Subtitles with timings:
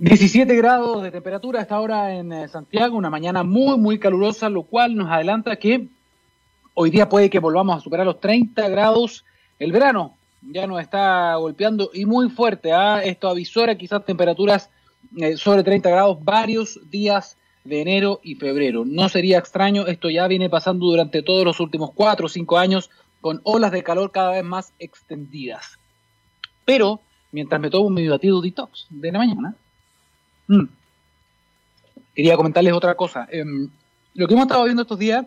[0.00, 4.62] 17 grados de temperatura hasta ahora en eh, Santiago, una mañana muy, muy calurosa, lo
[4.62, 5.88] cual nos adelanta que
[6.74, 9.24] hoy día puede que volvamos a superar los 30 grados.
[9.58, 12.72] El verano ya nos está golpeando y muy fuerte.
[12.72, 13.02] ¿ah?
[13.02, 14.70] Esto avisora quizás temperaturas
[15.16, 18.84] eh, sobre 30 grados varios días de enero y febrero.
[18.84, 22.88] No sería extraño, esto ya viene pasando durante todos los últimos 4 o 5 años
[23.20, 25.76] con olas de calor cada vez más extendidas.
[26.64, 27.00] Pero
[27.32, 29.56] mientras me tomo mi batido detox de la mañana,
[30.48, 30.64] Mm.
[32.14, 33.28] Quería comentarles otra cosa.
[33.30, 33.70] Em,
[34.14, 35.24] lo que hemos estado viendo estos días,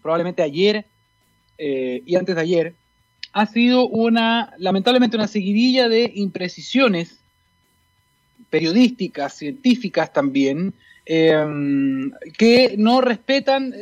[0.00, 0.86] probablemente ayer
[1.58, 2.74] eh, y antes de ayer,
[3.32, 7.18] ha sido una, lamentablemente, una seguidilla de imprecisiones
[8.50, 10.74] periodísticas, científicas también,
[11.04, 13.74] em, que no respetan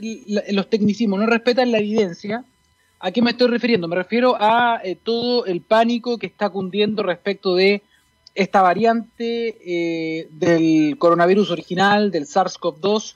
[0.51, 2.45] los tecnicismos, no respetan la evidencia.
[3.01, 3.87] ¿A qué me estoy refiriendo?
[3.87, 7.83] Me refiero a eh, todo el pánico que está cundiendo respecto de
[8.35, 13.15] esta variante eh, del coronavirus original, del SARS-CoV-2,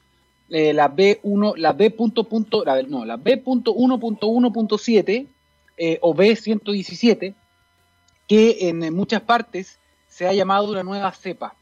[0.51, 1.93] eh, la B1, la B.
[2.89, 5.27] no, la B.1.1.7
[5.77, 7.35] eh, o B117,
[8.27, 11.55] que en muchas partes se ha llamado una nueva cepa.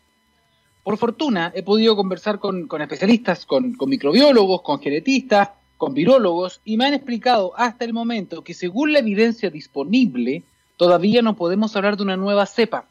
[0.83, 6.77] Por fortuna, he podido conversar con, especialistas, con, con microbiólogos, con genetistas, con virólogos, y
[6.77, 10.45] me han explicado hasta el momento que según la evidencia disponible,
[10.77, 12.87] todavía no podemos hablar de una nueva cepa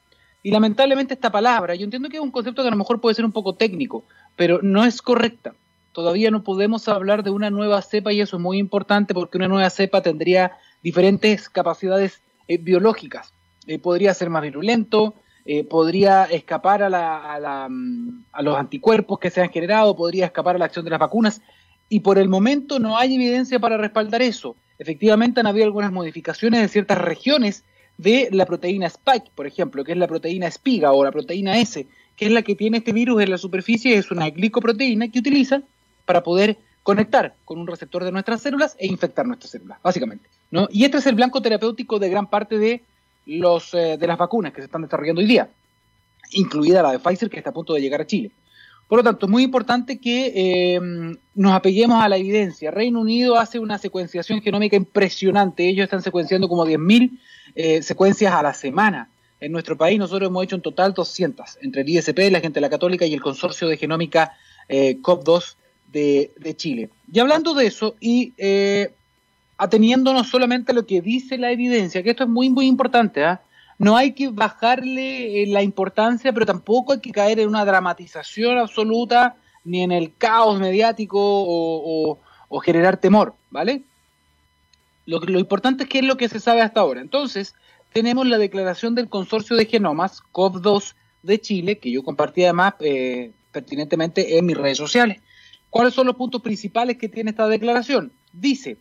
[0.46, 3.16] y lamentablemente esta palabra, yo entiendo que es un concepto que a lo mejor puede
[3.16, 4.04] ser un poco técnico,
[4.36, 5.56] pero no es correcta.
[5.92, 9.48] Todavía no podemos hablar de una nueva cepa y eso es muy importante porque una
[9.48, 10.52] nueva cepa tendría
[10.84, 13.34] diferentes capacidades eh, biológicas.
[13.66, 15.16] Eh, podría ser más virulento,
[15.46, 20.58] eh, podría escapar a, la, mm, a, los anticuerpos que se han generado, podría escapar
[20.58, 21.42] a la acción de las vacunas
[21.90, 24.56] y por el momento no hay evidencia para respaldar eso.
[24.78, 27.64] Efectivamente han habido algunas modificaciones en ciertas regiones
[27.98, 31.88] de la proteína Spike, por ejemplo, que es la proteína espiga o la proteína S,
[32.16, 35.62] que es la que tiene este virus en la superficie, es una glicoproteína que utiliza
[36.06, 40.30] para poder conectar con un receptor de nuestras células e infectar nuestras células, básicamente.
[40.52, 40.68] ¿no?
[40.72, 42.84] Y este es el blanco terapéutico de gran parte de,
[43.26, 45.50] los, eh, de las vacunas que se están desarrollando hoy día,
[46.32, 48.32] incluida la de Pfizer que está a punto de llegar a Chile.
[48.88, 50.80] Por lo tanto, es muy importante que eh,
[51.34, 52.70] nos apeguemos a la evidencia.
[52.70, 55.68] Reino Unido hace una secuenciación genómica impresionante.
[55.68, 57.20] Ellos están secuenciando como 10.000
[57.56, 59.10] eh, secuencias a la semana.
[59.40, 62.62] En nuestro país nosotros hemos hecho en total 200, entre el ISP, la gente de
[62.62, 64.34] la Católica y el Consorcio de Genómica
[64.70, 65.56] eh, COP2
[65.92, 66.90] de, Chile.
[67.12, 68.92] Y hablando de eso y eh,
[69.58, 73.42] ateniéndonos solamente a lo que dice la evidencia, que esto es muy, muy importante, ¿ah?
[73.78, 79.36] No hay que bajarle la importancia, pero tampoco hay que caer en una dramatización absoluta
[79.64, 83.84] ni en el caos mediático o generar temor, ¿vale?
[85.06, 87.02] Lo, lo importante es qué es lo que se sabe hasta ahora.
[87.02, 87.54] Entonces,
[87.94, 93.32] tenemos la declaración del Consorcio de Genomas, COP2 de Chile, que yo compartí además eh,
[93.52, 95.22] pertinentemente en mis redes sociales.
[95.70, 98.12] ¿Cuáles son los puntos principales que tiene esta declaración?
[98.34, 98.78] Dice,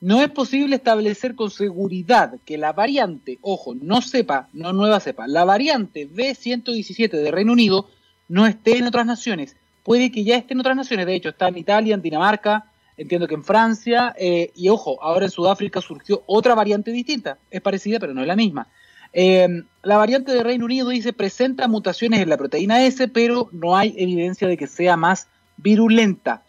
[0.00, 5.26] no es posible establecer con seguridad que la variante, ojo, no sepa, no nueva cepa,
[5.26, 7.88] la variante B117 de Reino Unido
[8.28, 9.56] no esté en otras naciones.
[9.82, 13.28] Puede que ya esté en otras naciones, de hecho está en Italia, en Dinamarca, Entiendo
[13.28, 17.38] que en Francia, eh, y ojo, ahora en Sudáfrica surgió otra variante distinta.
[17.48, 18.66] Es parecida, pero no es la misma.
[19.12, 23.76] Eh, la variante de Reino Unido dice presenta mutaciones en la proteína S, pero no
[23.76, 26.42] hay evidencia de que sea más virulenta.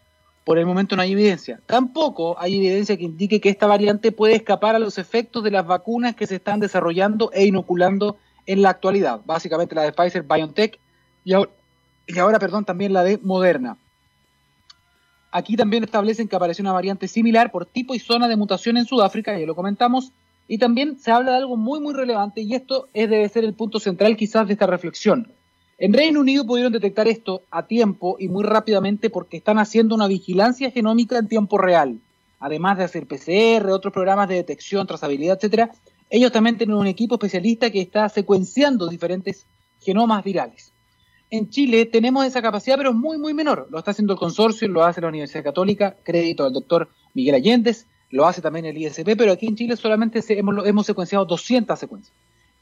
[0.49, 1.61] Por el momento no hay evidencia.
[1.67, 5.67] Tampoco hay evidencia que indique que esta variante puede escapar a los efectos de las
[5.67, 8.17] vacunas que se están desarrollando e inoculando
[8.47, 9.21] en la actualidad.
[9.25, 10.79] Básicamente la de Pfizer BioNTech
[11.23, 11.51] y ahora,
[12.07, 13.77] y ahora perdón, también la de Moderna.
[15.29, 18.85] Aquí también establecen que apareció una variante similar por tipo y zona de mutación en
[18.85, 20.13] Sudáfrica, ya lo comentamos,
[20.47, 23.53] y también se habla de algo muy muy relevante y esto es, debe ser el
[23.53, 25.31] punto central quizás de esta reflexión.
[25.79, 30.07] En Reino Unido pudieron detectar esto a tiempo y muy rápidamente porque están haciendo una
[30.07, 31.99] vigilancia genómica en tiempo real.
[32.39, 35.71] Además de hacer PCR, otros programas de detección, trazabilidad, etcétera,
[36.09, 39.45] ellos también tienen un equipo especialista que está secuenciando diferentes
[39.79, 40.73] genomas virales
[41.31, 43.67] en Chile tenemos esa capacidad, pero muy, muy menor.
[43.69, 47.85] Lo está haciendo el consorcio, lo hace la Universidad Católica, crédito al doctor Miguel Allendez,
[48.09, 52.15] lo hace también el ISP, pero aquí en Chile solamente hemos, hemos secuenciado 200 secuencias.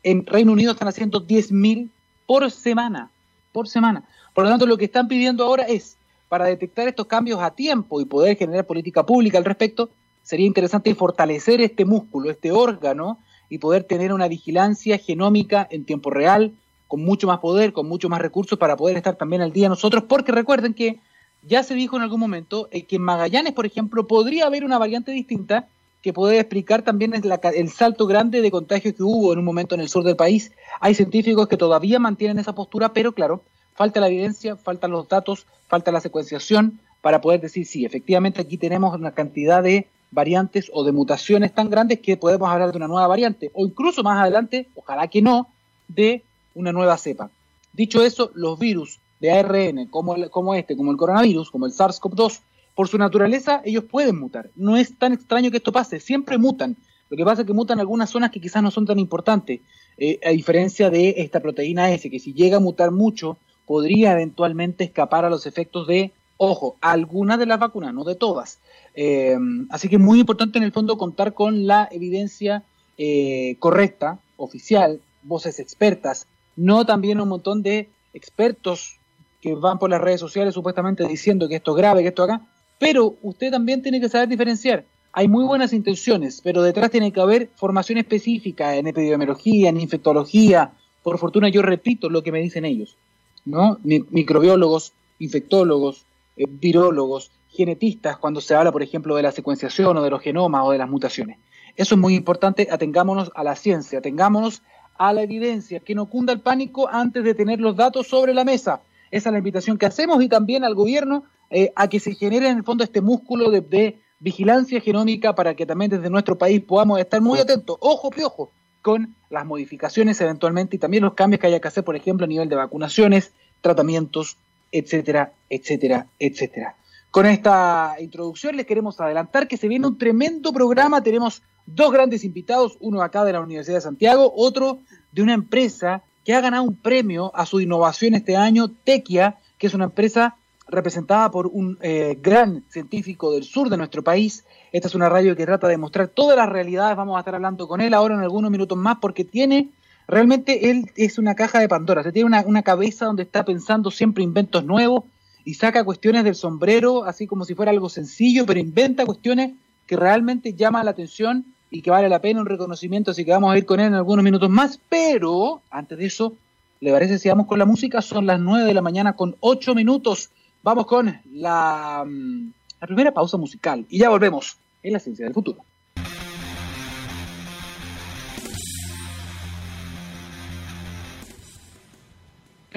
[0.04, 1.90] En Reino Unido están haciendo 10.000
[2.26, 3.10] por semana,
[3.52, 4.04] por semana.
[4.34, 5.98] Por lo tanto, lo que están pidiendo ahora es,
[6.30, 9.90] para detectar estos cambios a tiempo y poder generar política pública al respecto,
[10.24, 16.10] sería interesante fortalecer este músculo, este órgano, y poder tener una vigilancia genómica en tiempo
[16.10, 16.54] real,
[16.88, 20.04] con mucho más poder, con mucho más recursos para poder estar también al día nosotros,
[20.08, 21.00] porque recuerden que
[21.44, 24.78] ya se dijo en algún momento eh, que en Magallanes, por ejemplo, podría haber una
[24.78, 25.68] variante distinta
[26.02, 29.82] que puede explicar también el, salto grande de contagio que hubo en un momento en
[29.82, 30.52] el sur del país.
[30.80, 33.42] Hay científicos que todavía mantienen esa postura, pero claro,
[33.76, 38.58] falta la evidencia, faltan los datos, falta la secuenciación para poder decir sí, efectivamente aquí
[38.58, 42.88] tenemos una cantidad de variantes o de mutaciones tan grandes que podemos hablar de una
[42.88, 45.48] nueva variante o incluso más adelante, ojalá que no,
[45.88, 46.24] de
[46.56, 47.30] una nueva cepa.
[47.74, 52.40] Dicho eso, los virus de ARN como, como este, como el coronavirus, como el SARS-CoV-2,
[52.78, 54.52] por su naturaleza ellos pueden mutar.
[54.56, 56.78] No es tan extraño que esto pase, siempre mutan.
[57.10, 59.62] Lo que pasa es que mutan algunas zonas que quizás no son tan importantes,
[59.98, 64.84] eh, a diferencia de esta proteína S, que si llega a mutar mucho, podría eventualmente
[64.84, 68.60] escapar a los efectos de, ojo, algunas de las vacunas, no de todas.
[68.94, 69.36] Eh,
[69.72, 72.64] así que es muy importante en el fondo contar con la evidencia
[73.00, 79.00] eh, correcta, oficial, voces expertas, no también un montón de expertos
[79.42, 82.44] que van por las redes sociales supuestamente diciendo que esto es grave, que esto acá,
[82.80, 84.86] pero usted también tiene que saber diferenciar.
[85.14, 90.72] Hay muy buenas intenciones, pero detrás tiene que haber formación específica en epidemiología, en infectología.
[91.02, 92.98] Por fortuna yo repito lo que me dicen ellos,
[93.46, 93.80] ¿no?
[93.84, 100.10] Microbiólogos, infectólogos, eh, virólogos, genetistas, cuando se habla, por ejemplo, de la secuenciación o de
[100.12, 101.40] los genomas o de las mutaciones.
[101.76, 104.62] Eso es muy importante, atengámonos a la ciencia, atengámonos
[104.98, 108.44] a la evidencia, que no cunda el pánico antes de tener los datos sobre la
[108.44, 108.82] mesa.
[109.10, 112.50] Esa es la invitación que hacemos y también al gobierno eh, a que se genere
[112.50, 117.00] en el fondo este músculo de, vigilancia genómica para que también desde nuestro país podamos
[117.00, 118.52] estar muy atentos, ojo piojo,
[118.82, 122.28] con las modificaciones eventualmente y también los cambios que haya que hacer, por ejemplo, a
[122.28, 124.38] nivel de vacunaciones, tratamientos,
[124.72, 126.76] etcétera, etcétera, etcétera.
[127.12, 132.24] Con esta introducción les queremos adelantar que se viene un tremendo programa, tenemos dos grandes
[132.24, 134.80] invitados, uno acá de la Universidad de Santiago, otro
[135.12, 139.68] de una empresa que ha ganado un premio a su innovación este año, Tequia, que
[139.68, 140.36] es una empresa
[140.70, 144.46] representada por un eh, gran científico del sur de nuestro país.
[144.72, 146.98] Esta es una radio que trata de mostrar todas las realidades.
[146.98, 149.70] Vamos a estar hablando con él ahora en algunos minutos más porque tiene,
[150.08, 152.04] realmente él es una caja de Pandora.
[152.04, 155.04] Se tiene una, una cabeza donde está pensando siempre inventos nuevos
[155.46, 159.54] y saca cuestiones del sombrero, así como si fuera algo sencillo, pero inventa cuestiones
[159.86, 163.54] que realmente llaman la atención y que vale la pena un reconocimiento, así que vamos
[163.54, 166.34] a ir con él en algunos minutos más, pero antes de eso,
[166.82, 168.02] ¿le parece si vamos con la música?
[168.02, 170.32] Son las 9 de la mañana con 8 minutos.
[170.64, 172.52] Vamos con la, mm,
[172.82, 175.64] la primera pausa musical y ya volvemos en la ciencia del futuro.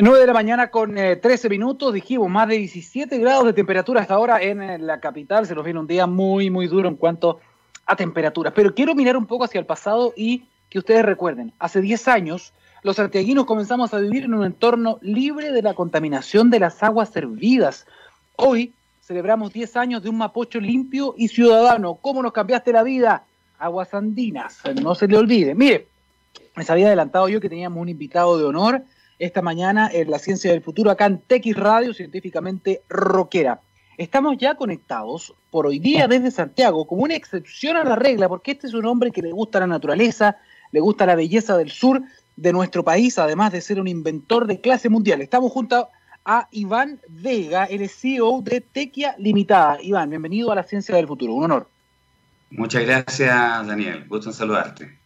[0.03, 4.01] 9 de la mañana con 13 eh, minutos, dijimos más de 17 grados de temperatura
[4.01, 5.47] hasta ahora en eh, la capital.
[5.47, 7.41] Se nos viene un día muy, muy duro en cuanto
[7.85, 8.55] a temperaturas.
[8.57, 12.55] Pero quiero mirar un poco hacia el pasado y que ustedes recuerden, hace 10 años
[12.83, 17.11] los santiaguinos comenzamos a vivir en un entorno libre de la contaminación de las aguas
[17.11, 17.87] servidas.
[18.37, 18.73] Hoy
[19.03, 21.97] celebramos 10 años de un Mapocho limpio y ciudadano.
[21.97, 23.25] ¿Cómo nos cambiaste la vida?
[23.59, 25.55] Aguas andinas, no se le olvide.
[25.55, 25.89] Mire,
[26.57, 28.83] les había adelantado yo que teníamos un invitado de honor
[29.19, 33.61] esta mañana en la Ciencia del Futuro acá en TX Radio, científicamente rockera.
[33.99, 38.53] Estamos ya conectados por hoy día desde Santiago, como una excepción a la regla, porque
[38.53, 40.39] este es un hombre que le gusta la naturaleza,
[40.73, 42.01] le gusta la belleza del sur
[42.41, 45.21] de nuestro país, además de ser un inventor de clase mundial.
[45.21, 45.91] Estamos junto
[46.25, 49.79] a Iván Vega, el CEO de Tequia Limitada.
[49.83, 51.69] Iván, bienvenido a la Ciencia del Futuro, un honor.
[52.51, 54.07] Muchas gracias, Daniel.
[54.09, 55.00] Gusto en saludarte.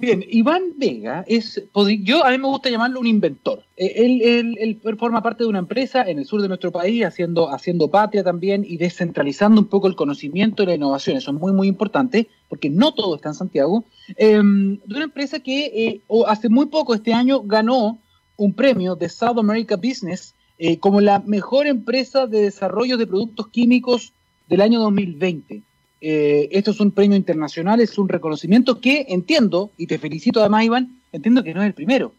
[0.00, 1.62] Bien, Iván Vega es,
[2.02, 3.64] yo a mí me gusta llamarlo un inventor.
[3.76, 7.50] Eh, él, él, forma parte de una empresa en el sur de nuestro país, haciendo,
[7.50, 11.18] haciendo patria también y descentralizando un poco el conocimiento y la innovación.
[11.18, 13.84] Eso es muy, muy importante, porque no todo está en Santiago.
[14.16, 17.98] Em, de una empresa que eh, hace muy poco, este año, ganó
[18.38, 23.48] un premio de South America Business eh, como la mejor empresa de desarrollo de productos
[23.48, 24.14] químicos
[24.48, 25.62] del año 2020.
[26.00, 30.64] Eh, esto es un premio internacional, es un reconocimiento que entiendo, y te felicito además,
[30.64, 32.14] Iván, entiendo que no es el primero.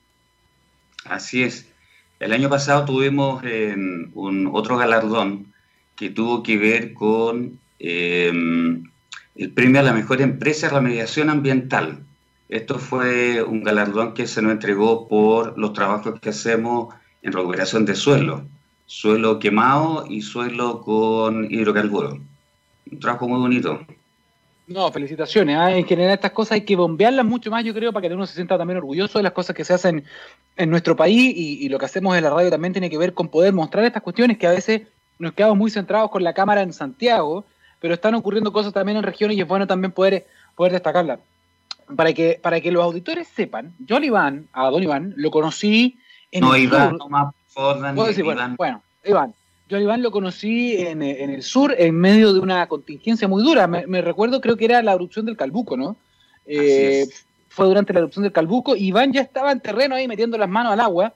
[1.05, 1.67] Así es.
[2.19, 5.51] El año pasado tuvimos em, un otro galardón
[5.95, 8.83] que tuvo que ver con em,
[9.35, 12.03] el premio a la mejor empresa de remediación ambiental.
[12.49, 17.85] Esto fue un galardón que se nos entregó por los trabajos que hacemos en recuperación
[17.85, 18.45] de suelo,
[18.85, 22.19] suelo quemado y suelo con hidrocarburos
[22.91, 23.79] un trabajo muy bonito.
[24.67, 25.57] No, felicitaciones.
[25.57, 25.75] ¿ah?
[25.75, 28.35] En general estas cosas hay que bombearlas mucho más, yo creo, para que uno se
[28.35, 30.05] sienta también orgulloso de las cosas que se hacen
[30.55, 33.29] en nuestro país y, lo que hacemos en la radio también tiene que ver con
[33.29, 34.83] poder mostrar estas cuestiones que a veces
[35.19, 37.45] nos quedamos muy centrados con la cámara en Santiago,
[37.79, 41.19] pero están ocurriendo cosas también en regiones y es bueno también poder, poder destacarlas.
[41.95, 45.97] Para que, para que los auditores sepan, yo al Iván, a don Iván, lo conocí
[46.31, 47.33] en no, Iván, no más,
[48.57, 49.33] bueno, Iván,
[49.71, 53.67] yo a Iván lo conocí en, el sur en medio de una contingencia muy dura.
[53.67, 55.95] Me, recuerdo, creo que era la erupción del Calbuco, ¿no?
[56.45, 57.07] Eh,
[57.47, 58.75] fue durante la erupción del Calbuco.
[58.75, 61.13] Iván ya estaba en terreno ahí metiendo las manos al agua.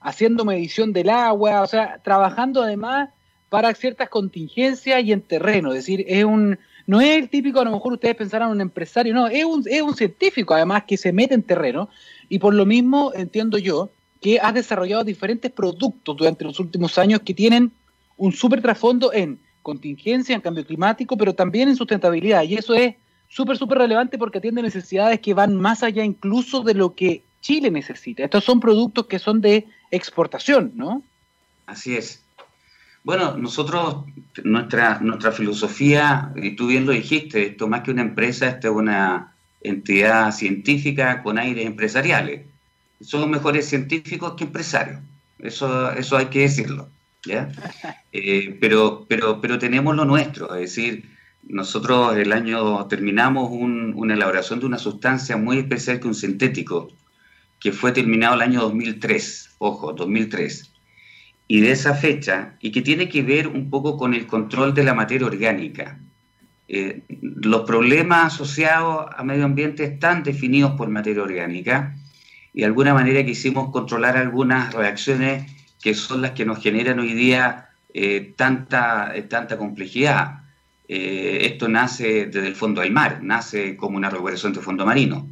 [0.00, 3.08] haciendo medición del agua, o sea, trabajando además
[3.48, 5.70] para ciertas contingencias y en terreno.
[5.70, 9.12] Es decir, es un, no es el típico, a lo mejor ustedes pensarán un empresario,
[9.12, 11.88] no, es un, es un científico además que se mete en terreno
[12.28, 13.90] y por lo mismo entiendo yo
[14.20, 17.72] que has desarrollado diferentes productos durante los últimos años que tienen
[18.18, 22.42] un súper trasfondo en contingencia, en cambio climático, pero también en sustentabilidad.
[22.42, 22.96] Y eso es
[23.28, 27.70] súper, súper relevante porque atiende necesidades que van más allá incluso de lo que Chile
[27.70, 28.24] necesita.
[28.24, 31.02] Estos son productos que son de exportación, ¿no?
[31.66, 32.22] Así es.
[33.04, 34.04] Bueno, nosotros,
[34.42, 38.74] nuestra, nuestra filosofía, y tú bien lo dijiste, esto más que una empresa, esto es
[38.74, 42.46] una entidad científica con aires empresariales.
[43.00, 45.00] Somos mejores científicos que empresarios,
[45.38, 46.88] eso, eso hay que decirlo.
[47.24, 47.50] ¿Ya?
[48.12, 51.04] Eh, pero, pero, pero tenemos lo nuestro, es decir,
[51.42, 56.92] nosotros el año terminamos una elaboración de una sustancia muy especial que un sintético,
[57.58, 60.72] que fue terminado el año 2003, ojo, 2003.
[61.48, 64.84] Y de esa fecha, y que tiene que ver un poco con el control de
[64.84, 65.98] la materia orgánica.
[66.68, 71.96] Eh, los problemas asociados a medio ambiente están definidos por materia orgánica
[72.52, 75.50] y de alguna manera quisimos controlar algunas reacciones
[75.82, 80.42] que son las que nos generan hoy día eh, tanta, eh, tanta complejidad.
[80.88, 85.26] esto nace desde el fondo del mar, nace como una recuperación de fondo marino.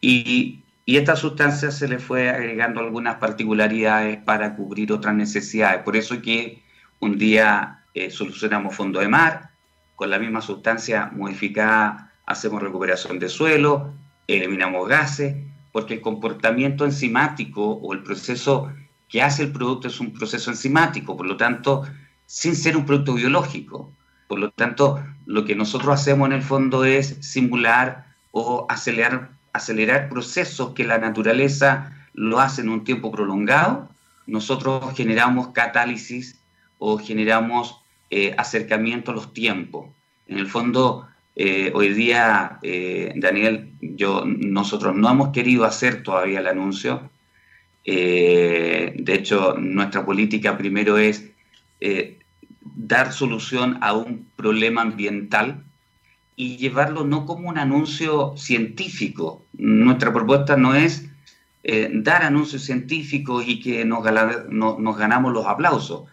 [0.00, 5.82] Y, y esta sustancia se le fue agregando algunas particularidades para cubrir otras necesidades.
[5.82, 6.62] Por eso que
[7.00, 9.50] un día solucionamos fondo de mar,
[9.96, 13.94] con la misma sustancia modificada hacemos recuperación de suelo,
[14.26, 15.36] eliminamos gases,
[15.72, 18.72] porque el comportamiento enzimático o el proceso
[19.14, 21.84] que hace el producto es un proceso enzimático, por lo tanto,
[22.26, 23.92] sin ser un producto biológico.
[24.26, 30.72] Por lo tanto, lo que nosotros hacemos en el fondo es simular o acelerar, procesos
[30.74, 33.88] que la naturaleza lo hace en un tiempo prolongado.
[34.26, 36.40] Nosotros generamos catálisis
[36.80, 39.90] o generamos eh, acercamiento a los tiempos.
[40.26, 41.06] En el fondo,
[41.36, 47.13] eh, hoy día, eh, Daniel, yo, nosotros no hemos querido hacer todavía el anuncio.
[47.84, 51.30] De hecho, nuestra política primero es
[52.60, 55.64] dar solución a un problema ambiental
[56.36, 59.44] y llevarlo no como un anuncio científico.
[59.52, 61.08] Nuestra propuesta no es
[61.92, 64.04] dar anuncios científicos y que nos,
[64.50, 66.04] nos ganamos los aplausos.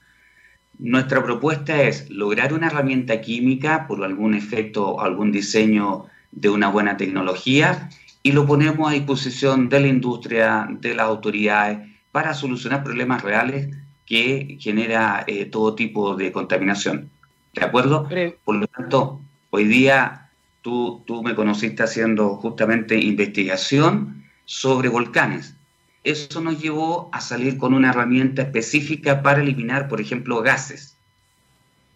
[0.82, 6.98] Nuestra propuesta es lograr una herramienta química por algún efecto algún diseño de una buena
[6.98, 7.90] tecnología
[8.24, 11.80] y lo ponemos a disposición de la industria, de las autoridades,
[12.12, 13.76] para solucionar problemas reales
[14.06, 17.10] que genera eh, todo tipo de contaminación.
[17.54, 18.08] ¿De acuerdo?
[18.44, 20.30] Por lo tanto, hoy día
[20.62, 25.56] tú, tú me conociste haciendo justamente investigación sobre volcanes
[26.04, 30.98] eso nos llevó a salir con una herramienta específica para eliminar, por ejemplo, gases.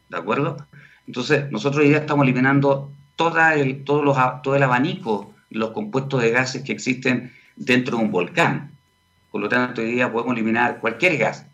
[0.09, 0.57] ¿De acuerdo?
[1.07, 6.31] Entonces, nosotros hoy día estamos eliminando toda el, los, todo el abanico, los compuestos de
[6.31, 8.71] gases que existen dentro de un volcán.
[9.31, 11.45] Por lo tanto, hoy día podemos eliminar cualquier gas.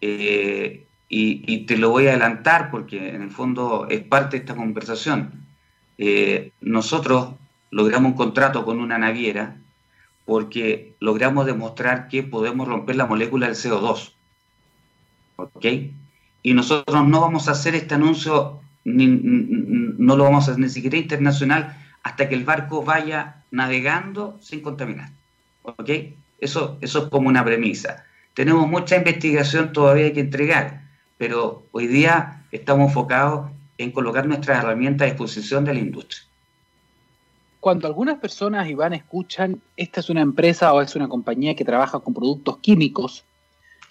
[0.00, 4.54] Eh, y, te lo voy a adelantar porque en el fondo es parte de esta
[4.54, 5.44] conversación.
[5.98, 7.34] Eh, nosotros
[7.70, 9.56] logramos un contrato con una naviera
[10.24, 14.12] porque logramos demostrar que podemos romper la molécula del CO2.
[15.36, 15.66] ¿Ok?
[16.42, 20.96] Y nosotros no vamos a hacer este anuncio, no lo vamos a hacer ni siquiera
[20.96, 25.10] internacional, hasta que el barco vaya navegando sin contaminar.
[25.62, 25.90] ¿Ok?
[26.38, 28.04] Eso, eso es como una premisa.
[28.34, 30.82] Tenemos mucha investigación todavía que entregar,
[31.18, 36.30] pero hoy día estamos enfocados en colocar nuestras herramientas a disposición de la industria
[37.60, 42.00] cuando algunas personas, Iván, escuchan, esta es una empresa o es una compañía que trabaja
[42.00, 43.24] con productos químicos,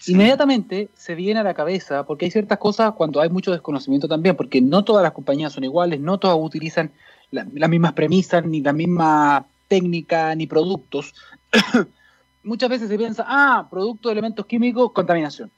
[0.06, 4.36] inmediatamente se viene a la cabeza, porque hay ciertas cosas cuando hay mucho desconocimiento también,
[4.36, 6.90] porque no todas las compañías son iguales, no todas utilizan
[7.30, 11.14] las mismas premisas, ni la misma técnica, ni productos.
[12.42, 15.50] Muchas veces se piensa, ah, producto de elementos químicos, contaminación.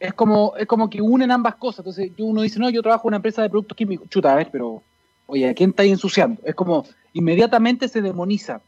[0.00, 1.80] Es como, es como que unen ambas cosas.
[1.80, 4.08] Entonces uno dice, no, yo trabajo en una empresa de productos químicos.
[4.08, 4.82] Chuta, a ver, pero,
[5.26, 6.40] oye, ¿a quién está ahí ensuciando?
[6.44, 8.60] Es como, inmediatamente se demoniza.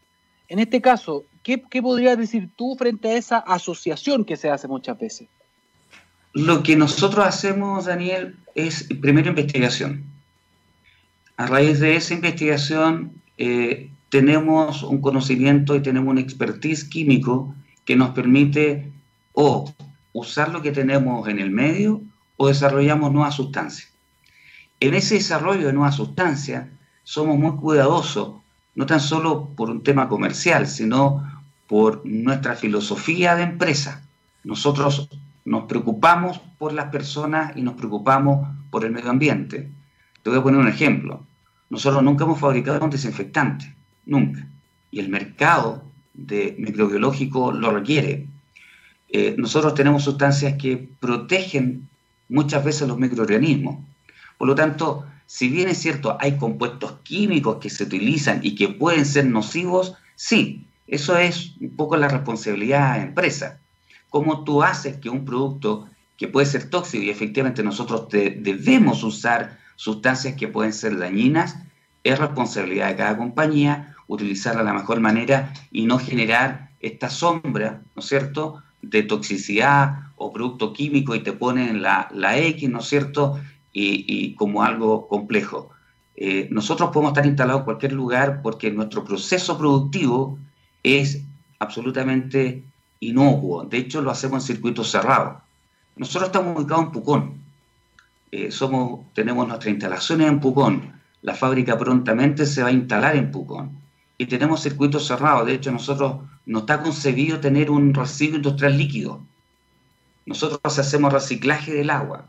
[0.48, 4.98] En este caso, ¿qué, podrías decir tú frente a esa asociación que se hace muchas
[4.98, 5.28] veces?
[6.32, 10.04] Lo que nosotros hacemos, Daniel, es primero investigación.
[11.36, 17.96] A raíz de esa investigación eh, tenemos un conocimiento y tenemos un expertise químico que
[17.96, 18.90] nos permite
[19.32, 19.70] o
[20.12, 22.00] usar lo que tenemos en el medio
[22.38, 23.90] o desarrollamos nuevas sustancias.
[24.80, 26.68] En ese desarrollo de nuevas sustancias
[27.04, 28.36] somos muy cuidadosos,
[28.74, 31.22] no tan solo por un tema comercial, sino
[31.66, 34.02] por nuestra filosofía de empresa.
[34.44, 35.08] nosotros
[35.44, 39.70] nos preocupamos por las personas y nos preocupamos por el medio ambiente.
[40.26, 41.24] Te voy a poner un ejemplo.
[41.70, 44.44] Nosotros nunca hemos fabricado un desinfectante, nunca.
[44.90, 48.26] Y el mercado de microbiológico lo requiere.
[49.08, 51.88] Eh, nosotros tenemos sustancias que protegen
[52.28, 53.84] muchas veces los microorganismos.
[54.36, 58.70] Por lo tanto, si bien es cierto, hay compuestos químicos que se utilizan y que
[58.70, 63.60] pueden ser nocivos, sí, eso es un poco la responsabilidad de la empresa.
[64.10, 69.64] Cómo tú haces que un producto que puede ser tóxico y efectivamente nosotros debemos usar
[69.76, 71.56] sustancias que pueden ser dañinas,
[72.02, 77.82] es responsabilidad de cada compañía utilizarla de la mejor manera y no generar esta sombra,
[77.94, 82.80] ¿no es cierto?, de toxicidad o producto químico y te ponen la, la X, ¿no
[82.80, 83.40] es cierto?,
[83.78, 85.70] y, como algo complejo.
[86.14, 90.38] Eh, nosotros podemos estar instalados en cualquier lugar porque nuestro proceso productivo
[90.82, 91.22] es
[91.58, 92.64] absolutamente
[93.00, 93.64] inocuo.
[93.64, 95.42] De hecho, lo hacemos en circuitos cerrados.
[95.96, 97.45] Nosotros estamos ubicados en Pucón.
[98.36, 101.00] Eh, somos, tenemos nuestras instalaciones en Pucón.
[101.22, 103.80] La fábrica prontamente se va a instalar en Pucón.
[104.18, 105.46] Y tenemos circuitos cerrados.
[105.46, 109.22] De hecho, nosotros no está concebido tener un residuo industrial líquido.
[110.26, 112.26] Nosotros hacemos reciclaje del agua.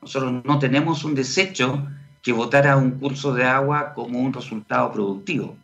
[0.00, 1.86] Nosotros no tenemos un desecho
[2.22, 5.58] que votara un curso de agua como un resultado productivo.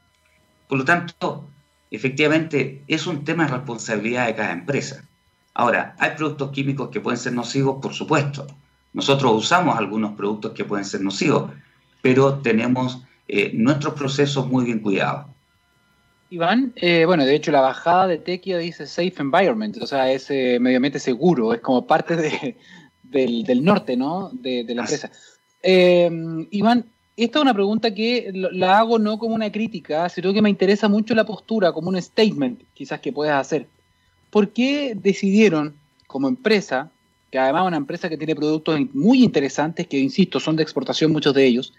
[0.68, 1.48] Por lo tanto,
[1.90, 5.08] efectivamente, es un tema de responsabilidad de cada empresa.
[5.54, 7.78] Ahora, ¿hay productos químicos que pueden ser nocivos?
[7.80, 8.46] Por supuesto.
[8.96, 11.50] Nosotros usamos algunos productos que pueden ser nocivos,
[12.00, 15.26] pero tenemos eh, nuestros procesos muy bien cuidados.
[16.30, 20.30] Iván, eh, bueno, de hecho la bajada de Tequio dice Safe Environment, o sea, es
[20.30, 22.56] eh, medio ambiente seguro, es como parte de,
[23.02, 24.30] del, norte, ¿no?
[24.32, 25.10] De, la empresa.
[25.62, 26.10] Eh,
[26.50, 26.86] Iván,
[27.18, 30.88] esta es una pregunta que la hago no como una crítica, sino que me interesa
[30.88, 33.68] mucho la postura, como un statement quizás que puedas hacer.
[34.30, 35.76] ¿Por qué decidieron
[36.06, 36.90] como empresa,
[37.30, 41.12] que además es una empresa que tiene productos muy interesantes, que insisto, son de exportación
[41.12, 41.72] muchos de ellos,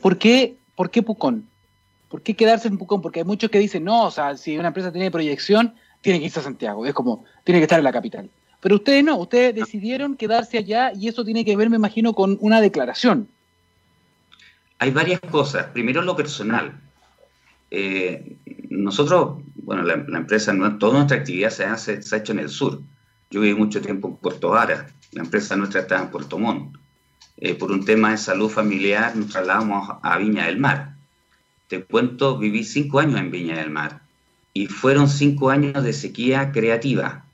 [0.00, 1.46] ¿por qué, por qué Pucón?
[2.08, 3.02] ¿Por qué quedarse en Pucón?
[3.02, 6.26] Porque hay muchos que dicen, no, o sea, si una empresa tiene proyección, tiene que
[6.26, 8.30] irse a Santiago, es como, tiene que estar en la capital.
[8.60, 12.38] Pero ustedes no, ustedes decidieron quedarse allá y eso tiene que ver, me imagino, con
[12.40, 13.28] una declaración.
[14.78, 15.66] Hay varias cosas.
[15.66, 16.80] Primero lo personal.
[17.70, 18.36] Eh,
[18.68, 22.80] nosotros, bueno, la, empresa, toda nuestra actividad se, hace, se ha hecho en el sur.
[23.30, 26.76] Yo viví mucho tiempo en Puerto Vara, la empresa nuestra está en Puerto Montt.
[27.38, 30.96] Eh, por un tema de salud familiar nos trasladamos a Viña del Mar.
[31.68, 34.02] Te cuento, viví cinco años en Viña del Mar
[34.52, 37.26] y fueron cinco años de sequía creativa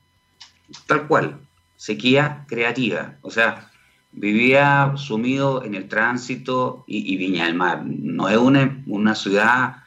[0.87, 1.39] tal cual,
[1.75, 3.15] sequía creativa.
[3.21, 3.71] O sea,
[4.11, 7.83] vivía sumido en el tránsito y, Viña del Mar.
[7.85, 9.77] No es una, una ciudad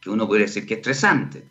[0.00, 1.48] que uno puede decir que es estresante,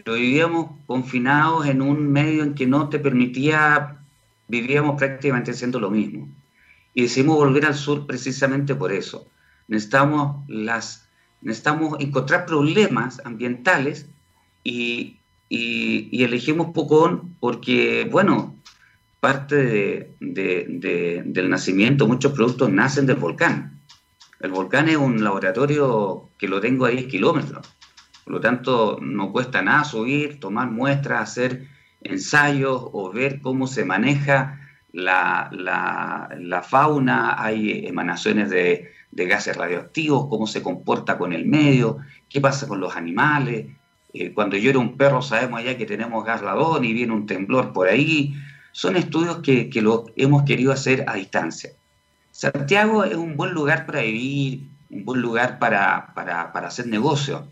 [0.00, 3.98] pero vivíamos confinados en un medio en que no te permitía,
[4.48, 6.28] vivíamos prácticamente haciendo lo mismo.
[6.94, 9.26] Y decidimos volver al sur precisamente por eso.
[9.68, 11.10] Necesitamos, las,
[11.42, 14.06] necesitamos encontrar problemas ambientales
[14.64, 15.18] y,
[15.50, 18.56] y, elegimos Pucón porque, bueno,
[19.20, 23.78] parte del nacimiento, muchos productos nacen del volcán.
[24.40, 27.71] El volcán es un laboratorio que lo tengo a 10 kilómetros.
[28.24, 31.66] Por lo tanto, no cuesta nada subir, tomar muestras, hacer
[32.00, 34.60] ensayos o ver cómo se maneja
[34.92, 42.66] la, fauna, hay emanaciones de, gases radioactivos, cómo se comporta con el medio, qué pasa
[42.66, 43.66] con los animales,
[44.14, 47.26] eh, cuando yo era un perro sabemos allá que tenemos gas ladón y viene un
[47.26, 48.34] temblor por ahí.
[48.72, 51.70] Son estudios que, que lo hemos querido hacer a distancia.
[52.30, 57.48] Santiago es un buen lugar para vivir, un buen lugar para, para, para hacer negocio,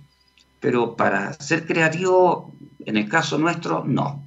[0.60, 4.22] pero para ser creativo, en el caso nuestro, no.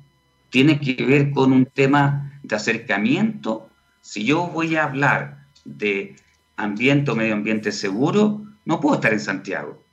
[0.49, 3.69] Tiene que ver con un tema de acercamiento.
[4.01, 6.15] Si yo voy a hablar de
[6.57, 9.83] ambiente o medio ambiente seguro, no puedo estar en Santiago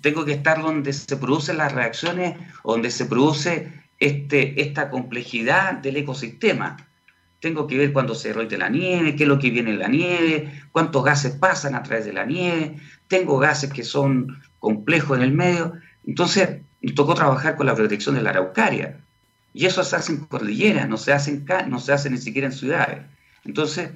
[0.00, 5.96] tengo que estar donde se producen las reacciones, donde se produce este, esta complejidad del
[5.96, 6.76] ecosistema.
[7.40, 9.88] Tengo que ver cuándo se derrite la nieve, qué es lo que viene en la
[9.88, 12.76] nieve, cuántos gases pasan a través de la nieve,
[13.08, 15.72] tengo gases que son complejos en el medio.
[16.06, 19.00] Entonces, nos tocó trabajar con la protección de la araucaria.
[19.52, 22.54] Y eso se hace en cordilleras, no se hace, no se hace ni siquiera en
[22.54, 23.02] ciudades.
[23.44, 23.90] Entonces,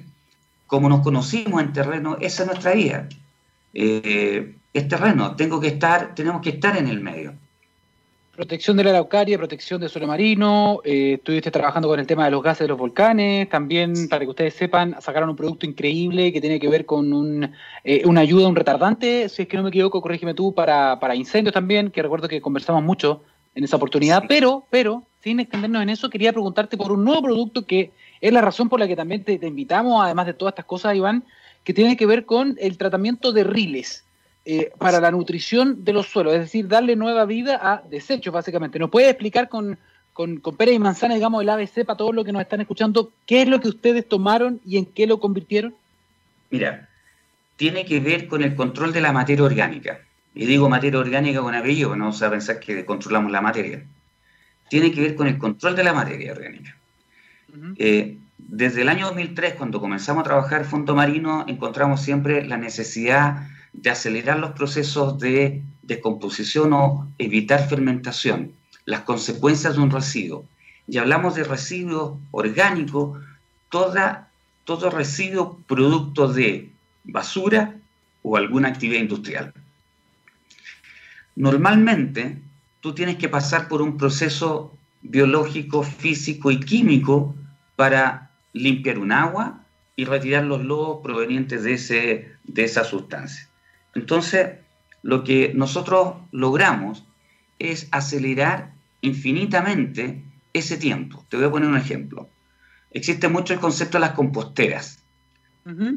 [0.67, 3.07] como nos conocimos en terreno, esa es nuestra vida.
[3.73, 7.33] Eh, es terreno, tengo que estar, tenemos que estar en el medio.
[8.37, 12.29] Protección de la Araucaria, protección del suelo marino, eh, estuviste trabajando con el tema de
[12.29, 16.39] los gases de los volcanes, también para que ustedes sepan, sacaron un producto increíble que
[16.39, 17.51] tiene que ver con un,
[17.83, 21.15] eh, una ayuda, un retardante, si es que no me equivoco, corrígeme tú, para, para
[21.15, 23.23] incendios también, que recuerdo que conversamos mucho
[23.55, 27.65] en esa oportunidad, pero, pero, sin extendernos en eso, quería preguntarte por un nuevo producto
[27.65, 30.95] que es la razón por la que también te, invitamos, además de todas estas cosas,
[30.95, 31.23] Iván,
[31.63, 34.05] que tiene que ver con el tratamiento de riles
[34.49, 38.79] eh, para la nutrición de los suelos, es decir, darle nueva vida a desechos, básicamente.
[38.79, 39.77] ¿Nos puede explicar con,
[40.13, 43.49] con, y manzana, digamos, el ABC para todos los que nos están escuchando, qué es
[43.49, 45.75] lo que ustedes tomaron y en qué lo convirtieron?
[46.49, 46.87] Mira,
[47.57, 49.99] tiene que ver con el control de la materia orgánica.
[50.33, 53.83] Y digo materia orgánica con apellido, no vamos a pensar que controlamos la materia.
[54.69, 56.73] Tiene que ver con el control de la materia orgánica.
[57.75, 63.45] Eh, desde el año 2003, cuando comenzamos a trabajar Fondo Marino, encontramos siempre la necesidad
[63.77, 68.51] de acelerar los procesos de descomposición o evitar fermentación,
[68.85, 70.45] las consecuencias de un residuo.
[70.87, 73.21] Y hablamos de residuos orgánicos,
[73.69, 76.71] todo residuo producto de
[77.03, 77.75] basura
[78.23, 79.53] o alguna actividad industrial.
[81.35, 82.41] Normalmente,
[82.81, 87.35] tú tienes que pasar por un proceso biológico, físico y químico
[87.75, 89.63] para limpiar un agua
[89.95, 93.46] y retirar los lodos provenientes de, ese, de esa sustancia.
[93.97, 94.59] Entonces,
[95.01, 97.03] lo que nosotros logramos
[97.57, 101.25] es acelerar infinitamente ese tiempo.
[101.29, 102.29] Te voy a poner un ejemplo.
[102.91, 105.03] Existe mucho el concepto de las composteras.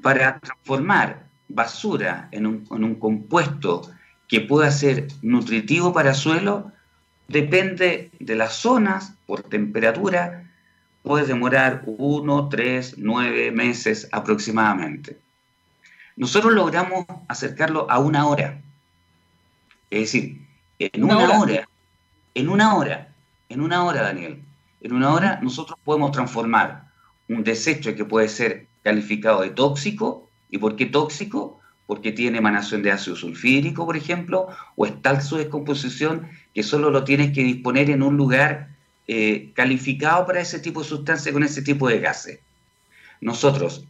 [0.03, 3.83] Para transformar basura en un, en un, compuesto
[4.27, 6.73] que pueda ser nutritivo para el suelo,
[7.29, 10.51] depende de las zonas, por temperatura,
[11.03, 15.19] puede demorar uno, tres, nueve meses aproximadamente.
[16.21, 18.61] Nosotros logramos acercarlo a una hora.
[19.89, 20.47] Es decir,
[20.79, 21.67] en una, hora,
[22.35, 23.09] en una hora,
[23.49, 24.43] en una hora, Daniel,
[24.83, 26.85] en una hora nosotros podemos transformar
[27.31, 30.29] un desecho que puede ser calificado de tóxico.
[30.51, 31.59] ¿Y por qué tóxico?
[31.87, 36.91] Porque tiene emanación de ácido sulfídrico, por ejemplo, o es tal su descomposición que solo
[36.91, 38.69] lo tienes que disponer en un lugar
[39.09, 42.41] eh, calificado para ese tipo de sustancia con ese tipo de gases.
[43.23, 43.87] Nosotros,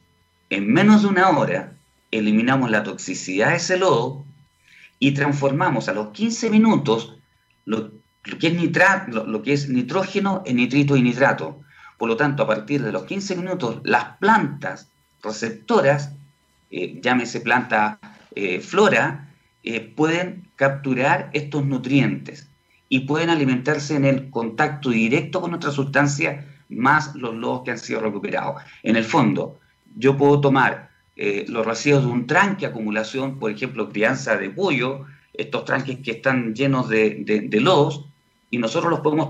[0.48, 1.72] en menos de una hora,
[2.10, 4.24] eliminamos la toxicidad de ese lodo
[4.98, 7.16] y transformamos a los 15 minutos
[7.64, 7.92] lo,
[8.38, 8.54] que, es
[9.08, 11.60] lo, que es nitrógeno en nitrito y nitrato.
[11.98, 14.88] Por lo tanto, a partir de los 15 minutos, las plantas
[15.22, 16.12] receptoras,
[16.70, 17.98] eh, llámese planta
[18.34, 19.26] eh, flora,
[19.94, 22.48] pueden capturar estos nutrientes
[22.88, 27.78] y pueden alimentarse en el contacto directo con otra sustancia más los lodos que han
[27.78, 28.62] sido recuperados.
[28.82, 29.60] En el fondo,
[29.96, 30.89] yo puedo tomar
[31.22, 35.04] eh, los residuos de un tranque acumulación, por ejemplo, crianza de pollo,
[35.34, 38.06] estos tranques que están llenos de, lodos,
[38.50, 39.28] y nosotros los podemos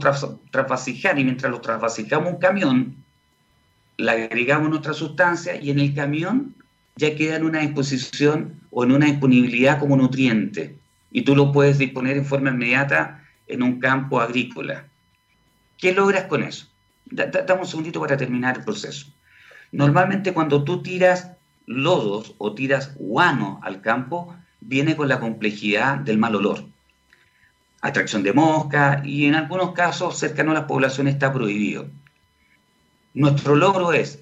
[0.52, 2.94] trasvasijar y mientras los trasvasijamos un camión,
[3.96, 6.54] le agregamos nuestra sustancia y en el camión
[6.94, 10.78] ya queda en una disposición o en una disponibilidad como nutriente
[11.10, 14.86] y tú lo puedes disponer en forma inmediata en un campo agrícola.
[15.76, 16.68] ¿Qué logras con eso?
[17.06, 19.08] Dame un segundito para terminar el proceso.
[19.72, 21.32] Normalmente cuando tú tiras
[21.70, 26.64] lodos o tiras guano al campo, viene con la complejidad del mal olor.
[27.80, 31.88] Atracción de mosca y en algunos casos cercano a las poblaciones está prohibido.
[33.14, 34.18] Nuestro logro es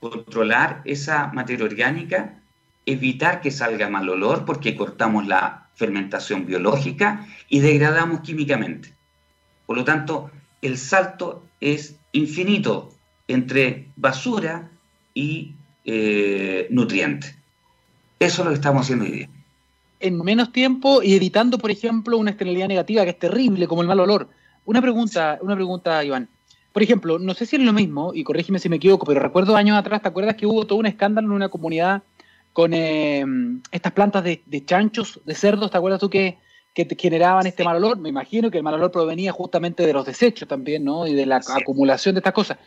[0.00, 2.40] controlar esa materia orgánica,
[2.86, 8.94] evitar que salga mal olor porque cortamos la fermentación biológica y degradamos químicamente.
[9.66, 10.30] Por lo tanto,
[10.62, 12.94] el salto es infinito
[13.28, 14.70] entre basura
[15.12, 17.34] y eh, nutriente.
[18.18, 19.28] Eso es lo que estamos haciendo hoy día.
[20.00, 23.88] En menos tiempo y evitando, por ejemplo, una externalidad negativa que es terrible, como el
[23.88, 24.28] mal olor.
[24.64, 26.28] Una pregunta, una pregunta, Iván.
[26.72, 29.56] Por ejemplo, no sé si es lo mismo, y corrígeme si me equivoco, pero recuerdo
[29.56, 32.02] años atrás, ¿te acuerdas que hubo todo un escándalo en una comunidad
[32.52, 33.24] con eh,
[33.70, 36.38] estas plantas de, chanchos, de cerdos, ¿te acuerdas tú que,
[36.74, 37.98] que generaban este mal olor?
[37.98, 41.06] Me imagino que el mal olor provenía justamente de los desechos también, ¿no?
[41.06, 42.58] Y de la acumulación de estas cosas.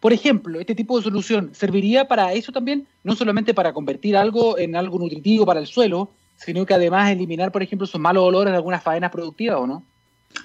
[0.00, 4.56] Por ejemplo, este tipo de solución serviría para eso también, no solamente para convertir algo
[4.58, 8.52] en algo nutritivo para el suelo, sino que además eliminar, por ejemplo, esos malos olores
[8.52, 9.84] de algunas faenas productivas, ¿o no?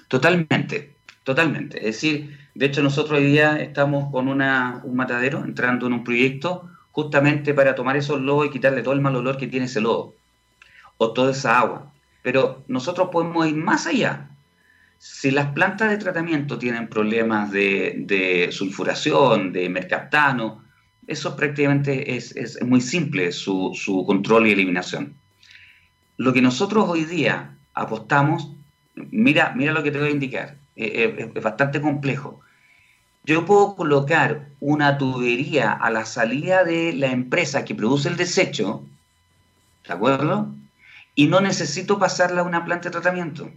[0.08, 1.78] Totalmente, totalmente.
[1.78, 6.04] Es decir, de hecho nosotros hoy día estamos con una, un matadero entrando en un
[6.04, 9.80] proyecto justamente para tomar esos lodos y quitarle todo el mal olor que tiene ese
[9.80, 10.14] lodo
[10.96, 11.92] o toda esa agua.
[12.22, 14.30] Pero nosotros podemos ir más allá.
[15.06, 20.64] Si las plantas de tratamiento tienen problemas de, sulfuración, de mercaptano,
[21.06, 25.14] eso prácticamente es, muy simple su, control y eliminación.
[26.16, 28.52] Lo que nosotros hoy día apostamos,
[28.94, 32.40] mira, mira lo que te voy a indicar, es bastante complejo
[33.26, 38.84] yo puedo colocar una tubería a la salida de la empresa que produce el desecho,
[39.86, 40.54] ¿de acuerdo?
[41.14, 43.50] Y no necesito pasarla a una planta de tratamiento.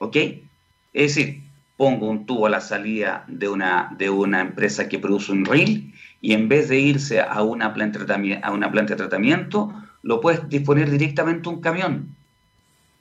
[0.00, 0.16] ¿Ok?
[0.16, 1.42] Es decir,
[1.76, 5.94] pongo un tubo a la salida de una, de una empresa que produce un reel
[6.20, 10.20] y en vez de irse a una planta de a una planta de tratamiento, lo
[10.20, 12.16] puedes disponer directamente un camión.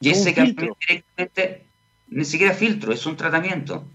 [0.01, 1.65] Y ese camión directamente,
[2.09, 3.85] ni siquiera filtro, es un tratamiento.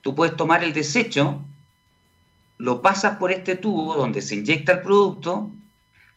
[0.00, 1.42] Tú puedes tomar el desecho,
[2.58, 5.50] lo pasas por este tubo donde se inyecta el producto,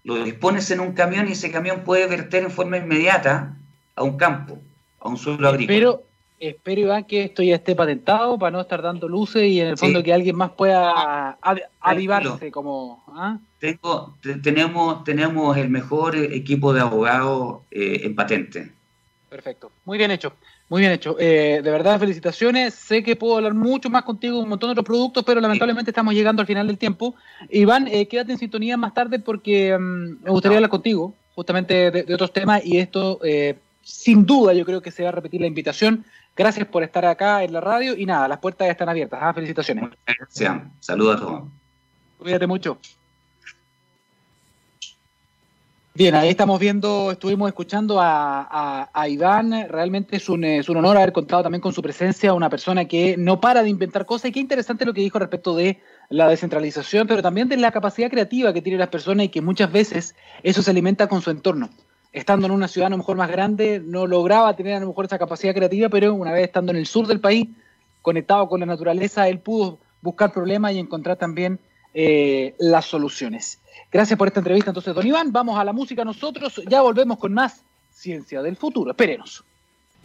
[0.04, 3.58] lo dispones en un camión y ese camión puede verter en forma inmediata
[3.96, 4.60] a un campo,
[5.02, 5.78] a un suelo agrícola.
[5.78, 6.07] Pero
[6.40, 9.78] espero, Iván, que esto ya esté patentado para no estar dando luces y en el
[9.78, 11.38] fondo que alguien más pueda
[11.80, 13.04] avivarse como...
[13.08, 13.38] ¿ah?
[13.60, 18.72] Tengo, tenemos, tenemos el mejor equipo de abogados eh, en patente.
[19.30, 20.34] Perfecto, muy bien hecho.
[20.70, 21.16] Muy bien hecho.
[21.18, 22.74] Eh, de verdad, felicitaciones.
[22.74, 26.14] Sé que puedo hablar mucho más contigo un montón de otros productos, pero lamentablemente estamos
[26.14, 27.16] llegando al final del tiempo.
[27.50, 32.14] Iván, eh, quédate en sintonía más tarde porque mm, me gustaría hablar contigo justamente de,
[32.14, 35.48] otros temas y esto, eh, sin duda, yo creo que se va a repetir la
[35.48, 36.04] invitación.
[36.38, 39.20] Gracias por estar acá en la radio y nada, las puertas están abiertas.
[39.22, 39.34] ¿ah?
[39.34, 39.90] Felicitaciones.
[40.06, 40.62] Gracias.
[40.80, 41.44] Saludos a todos.
[42.20, 42.78] Cuídate mucho.
[45.96, 51.12] Bien, ahí estamos viendo, estuvimos escuchando a, Iván, realmente es un, es un, honor haber
[51.12, 54.40] contado también con su presencia, una persona que no para de inventar cosas y qué
[54.40, 58.62] interesante lo que dijo respecto de la descentralización, pero también de la capacidad creativa que
[58.62, 61.72] tienen las personas y que muchas veces eso se alimenta con su entorno.
[62.12, 65.06] Estando en una ciudad a lo mejor más grande, no lograba tener a lo mejor
[65.06, 67.48] esa capacidad creativa, pero una vez estando en el sur del país,
[68.02, 71.60] conectado con la naturaleza, él pudo buscar problemas y encontrar también
[71.94, 73.60] eh, las soluciones.
[73.92, 75.32] Gracias por esta entrevista, entonces, don Iván.
[75.32, 76.62] Vamos a la música nosotros.
[76.68, 78.92] Ya volvemos con más Ciencia del Futuro.
[78.92, 79.44] Espérenos.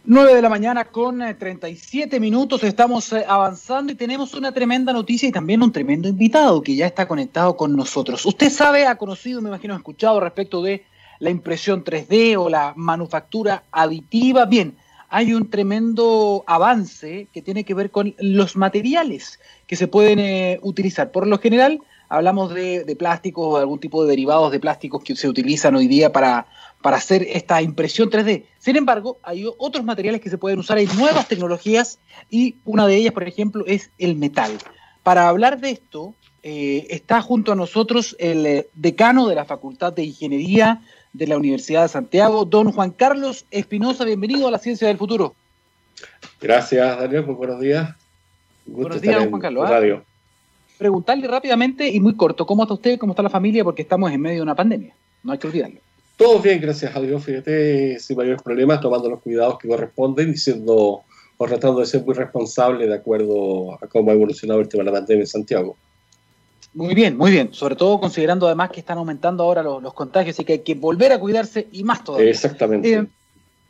[0.05, 2.63] 9 de la mañana con 37 eh, minutos.
[2.63, 6.87] Estamos eh, avanzando y tenemos una tremenda noticia y también un tremendo invitado que ya
[6.87, 8.25] está conectado con nosotros.
[8.25, 10.83] Usted sabe, ha conocido, me imagino, ha escuchado respecto de
[11.23, 14.45] la impresión 3D o la manufactura aditiva.
[14.45, 14.75] Bien,
[15.07, 20.59] hay un tremendo avance que tiene que ver con los materiales que se pueden eh,
[20.63, 21.11] utilizar.
[21.11, 25.15] Por lo general, hablamos de, plásticos o de algún tipo de derivados de plásticos que
[25.15, 26.45] se utilizan hoy día para,
[26.81, 28.43] para hacer esta impresión 3D.
[28.59, 32.97] Sin embargo, hay otros materiales que se pueden usar, hay nuevas tecnologías y una de
[32.97, 34.51] ellas, por ejemplo, es el metal.
[35.03, 39.93] Para hablar de esto, eh, está junto a nosotros el eh, decano de la Facultad
[39.93, 40.81] de Ingeniería
[41.13, 44.03] de la Universidad de Santiago, don Juan Carlos Espinosa.
[44.03, 45.35] Bienvenido a la Ciencia del Futuro.
[46.41, 47.25] Gracias, Daniel.
[47.25, 47.95] Muy buenos días.
[48.65, 49.63] buenos días, Juan Carlos.
[49.67, 49.71] ¿ah?
[49.71, 50.03] Radio
[50.83, 52.99] preguntarle rápidamente y muy corto, ¿cómo está usted?
[52.99, 53.63] ¿Cómo está la familia?
[53.63, 55.79] Porque estamos en medio de una pandemia, no hay que olvidarlo.
[56.17, 60.37] Todo bien, gracias a Dios, fíjate, sin mayores problemas, tomando los cuidados que corresponden y
[60.37, 61.01] siendo
[61.37, 64.91] o tratando de ser muy responsable de acuerdo a cómo ha evolucionado el tema de
[64.91, 65.77] la pandemia en Santiago.
[66.73, 67.53] Muy bien, muy bien.
[67.53, 71.11] Sobre todo considerando además que están aumentando ahora los, contagios y que hay que volver
[71.11, 72.31] a cuidarse y más todavía.
[72.31, 72.93] Exactamente.
[72.93, 73.05] Eh,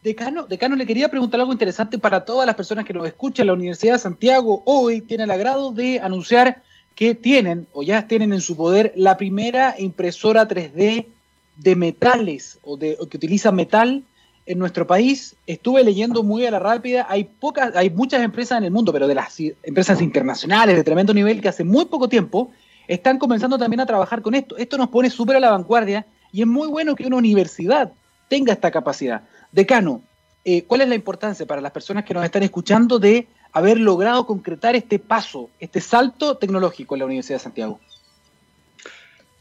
[0.02, 3.48] decano, decano, le quería preguntar algo interesante para todas las personas que nos escuchan.
[3.48, 6.62] La Universidad de Santiago hoy tiene el agrado de anunciar
[6.96, 11.08] que tienen o ya tienen en su poder la primera impresora 3D
[11.58, 14.04] de metales o, de, que utiliza metal
[14.46, 15.36] en nuestro país.
[15.46, 19.08] Estuve leyendo muy a la rápida, hay pocas, hay muchas empresas en el mundo, pero
[19.08, 22.52] de las empresas internacionales de tremendo nivel que hace muy poco tiempo
[22.88, 24.58] están comenzando también a trabajar con esto.
[24.58, 27.94] Esto nos pone súper a la vanguardia y es muy bueno que una universidad
[28.28, 29.24] tenga esta capacidad.
[29.52, 30.02] Decano,
[30.46, 34.26] eh, ¿cuál es la importancia para las personas que nos están escuchando de haber logrado
[34.26, 37.80] concretar este paso, este salto tecnológico en la Universidad de Santiago?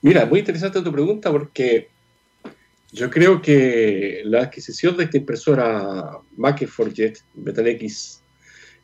[0.02, 1.88] Mira, muy interesante tu pregunta porque
[2.92, 6.18] yo creo que la adquisición de esta impresora
[6.92, 8.21] Jet MetalX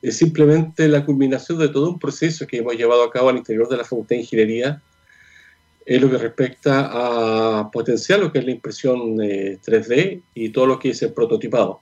[0.00, 3.68] es simplemente la culminación de todo un proceso que hemos llevado a cabo al interior
[3.68, 4.82] de la Facultad de Ingeniería
[5.84, 10.66] en lo que respecta a potenciar lo que es la impresión 3D eh, y todo
[10.66, 11.80] lo que es el prototipado.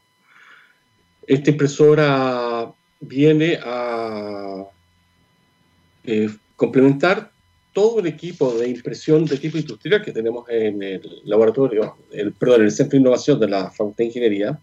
[1.26, 4.64] Esta impresora viene a
[6.04, 7.30] eh, complementar
[7.72, 12.60] todo el equipo de impresión de tipo industrial que tenemos en el laboratorio, el, perdón,
[12.60, 14.58] en el Centro de Innovación de la Facultad de Ingeniería,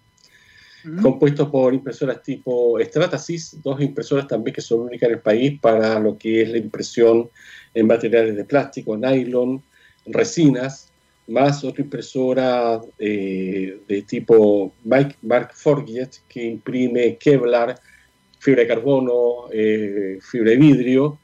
[1.02, 6.00] compuesto por impresoras tipo Stratasys, dos impresoras también que son únicas en el país para
[6.00, 7.30] lo que es la impresión
[7.74, 9.64] en materiales de plástico, nylon,
[10.06, 10.92] resinas,
[11.28, 17.80] más otra impresora eh, de tipo Mark Forget que imprime Kevlar,
[18.40, 21.20] fibra de carbono, eh, fibra de vidrio.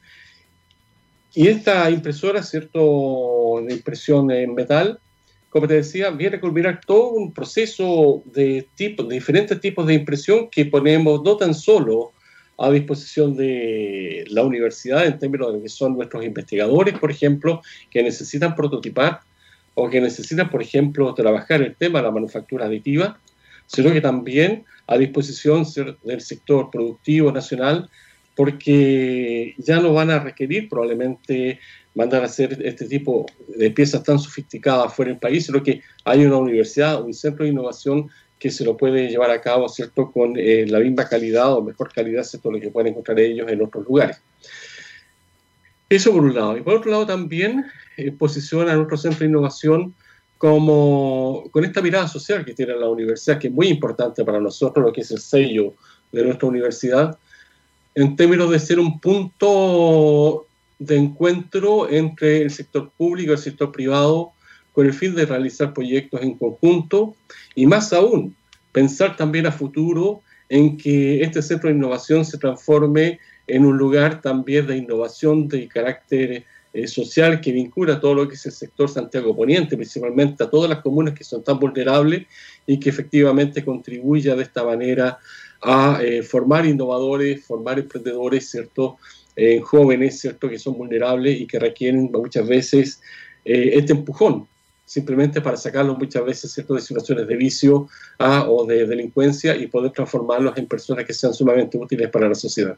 [1.34, 5.00] Y esta impresora, ¿cierto?, de impresión en metal,
[5.50, 9.96] como te decía, viene a culminar todo un proceso de, tipo, de diferentes tipos de
[9.96, 12.12] impresión que ponemos no tan solo
[12.58, 18.04] a disposición de la universidad en términos de que son nuestros investigadores, por ejemplo, que
[18.04, 19.22] necesitan prototipar
[19.74, 23.18] o que necesitan, por ejemplo, trabajar el tema de la manufactura aditiva,
[23.66, 25.64] sino que también a disposición
[26.04, 27.90] del sector productivo nacional
[28.36, 31.60] porque ya no van a requerir probablemente
[32.00, 36.26] mandar a hacer este tipo de piezas tan sofisticadas fuera del país, sino que hay
[36.26, 38.10] una universidad, un centro de innovación
[38.40, 41.92] que se lo puede llevar a cabo, ¿cierto?, con eh, la misma calidad o mejor
[41.92, 44.22] calidad, ¿cierto?, lo que pueden encontrar ellos en otros lugares.
[45.90, 46.56] Eso por un lado.
[46.56, 47.66] Y por otro lado también
[47.98, 49.94] eh, posiciona a nuestro centro de innovación
[50.38, 54.86] como con esta mirada social que tiene la universidad, que es muy importante para nosotros,
[54.86, 55.74] lo que es el sello
[56.14, 57.20] de nuestra universidad,
[57.94, 60.46] en términos de ser un punto
[60.80, 64.32] de encuentro entre el sector público y el sector privado
[64.72, 67.16] con el fin de realizar proyectos en conjunto
[67.54, 68.36] y más aún,
[68.72, 74.22] pensar también a futuro en que este centro de innovación se transforme en un lugar
[74.22, 78.90] también de innovación de carácter eh, social que vincula todo lo que es el sector
[78.90, 82.28] Santiago Poniente, principalmente a todas las comunas que son tan vulnerables
[82.68, 85.18] y que efectivamente contribuya de esta manera
[85.62, 88.98] a eh, formar innovadores, formar emprendedores, ¿cierto?
[89.42, 90.50] Eh, jóvenes, ¿cierto?
[90.50, 93.02] Que son vulnerables y que requieren muchas veces
[93.46, 94.46] este empujón,
[94.86, 96.74] simplemente para sacarlos muchas veces, ¿cierto?
[96.74, 97.88] De situaciones de vicio
[98.20, 102.36] ah, o de delincuencia y poder transformarlos en personas que sean sumamente útiles para la
[102.36, 102.76] sociedad.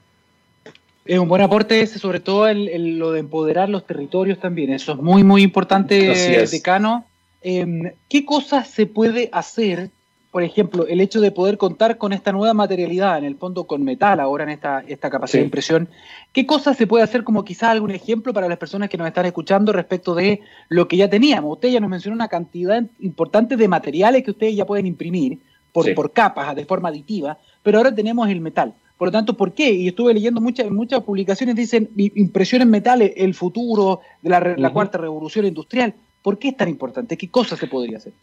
[1.03, 4.71] Es un buen aporte ese, sobre todo el, lo de empoderar los territorios también.
[4.71, 7.05] Eso es muy, muy importante, decano.
[7.41, 9.89] Em, ¿Qué cosas se puede hacer?
[10.31, 13.83] Por ejemplo, el hecho de poder contar con esta nueva materialidad, en el fondo con
[13.83, 15.89] metal, ahora en esta, esta capacidad de impresión.
[16.31, 19.25] ¿Qué cosas se puede hacer como quizás algún ejemplo para las personas que nos están
[19.25, 20.39] escuchando respecto de
[20.69, 21.51] lo que ya teníamos?
[21.53, 25.39] Usted ya nos mencionó una cantidad importante de materiales que ustedes ya pueden imprimir
[25.73, 28.73] por, por capas, de forma aditiva, pero ahora tenemos el metal.
[29.01, 29.71] Por lo tanto, ¿por qué?
[29.71, 34.99] Y estuve leyendo muchas, muchas publicaciones, dicen impresión en metales, el futuro de la, cuarta
[34.99, 35.95] revolución industrial.
[36.21, 37.17] ¿Por qué es tan importante?
[37.17, 38.13] ¿Qué cosas se podría hacer?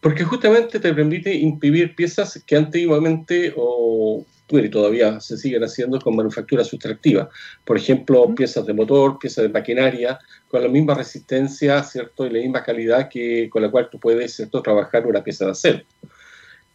[0.00, 6.16] Porque justamente te permite imprimir piezas que antiguamente o y todavía se siguen haciendo con
[6.16, 7.28] manufactura sustractiva.
[7.64, 12.26] Por ejemplo, piezas de motor, piezas de maquinaria, con la misma resistencia, ¿cierto?
[12.26, 14.62] Y la misma calidad que, con la cual tú puedes, ¿cierto?
[14.62, 15.80] Trabajar una pieza de acero.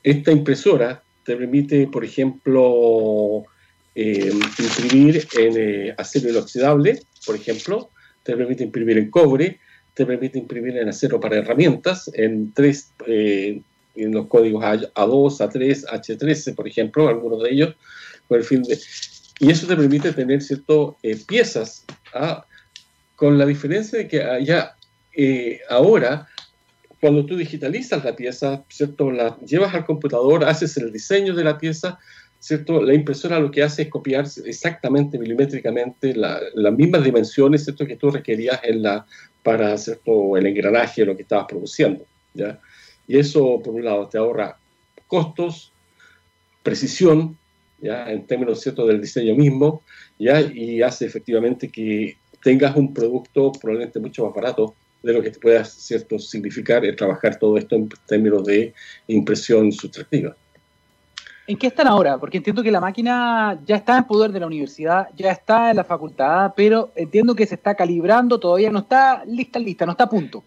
[0.03, 3.43] Esta impresora te permite, por ejemplo,
[3.95, 7.89] eh, imprimir en eh, acero inoxidable, por ejemplo,
[8.21, 9.59] te permite imprimir en cobre,
[9.93, 13.62] te permite imprimir en acero para herramientas, en tres, eh,
[13.95, 17.75] en los códigos A2, A3, H13, por ejemplo, algunos de ellos,
[18.27, 18.79] con fin de...
[19.39, 20.95] Y eso te permite tener ciertas
[21.27, 22.45] piezas, ¿ah?
[23.15, 24.75] con la diferencia de que ya
[25.69, 26.27] ahora
[27.03, 29.12] cuando tú digitalizas la pieza, ¿cierto?
[29.12, 31.99] La llevas al computador, haces el diseño de la pieza,
[32.43, 32.82] ¿cierto?
[32.82, 37.86] La impresora lo que hace es copiar exactamente, milimétricamente, las mismas dimensiones, ¿cierto?
[37.86, 39.06] Que tú requerías en la,
[39.43, 40.36] para, ¿cierto?
[40.36, 42.60] El engranaje, lo que estabas produciendo, ¿ya?
[43.08, 44.58] Y eso, por un lado, te ahorra
[45.08, 45.71] costos,
[46.63, 47.38] precisión,
[47.79, 48.12] ¿ya?
[48.12, 48.86] En términos, ¿cierto?
[48.86, 49.82] Del diseño mismo,
[50.19, 50.41] ¿ya?
[50.41, 55.39] Y hace efectivamente que tengas un producto probablemente mucho más barato de lo que te
[55.39, 58.73] pueda cierto, significar el trabajar todo esto en términos de
[59.08, 60.36] impresión sustractiva.
[61.45, 62.17] ¿En qué están ahora?
[62.17, 65.75] Porque entiendo que la máquina ya está en poder de la universidad, ya está en
[65.75, 70.06] la facultad, pero entiendo que se está calibrando, todavía no está lista, lista, no está
[70.06, 70.43] a punto.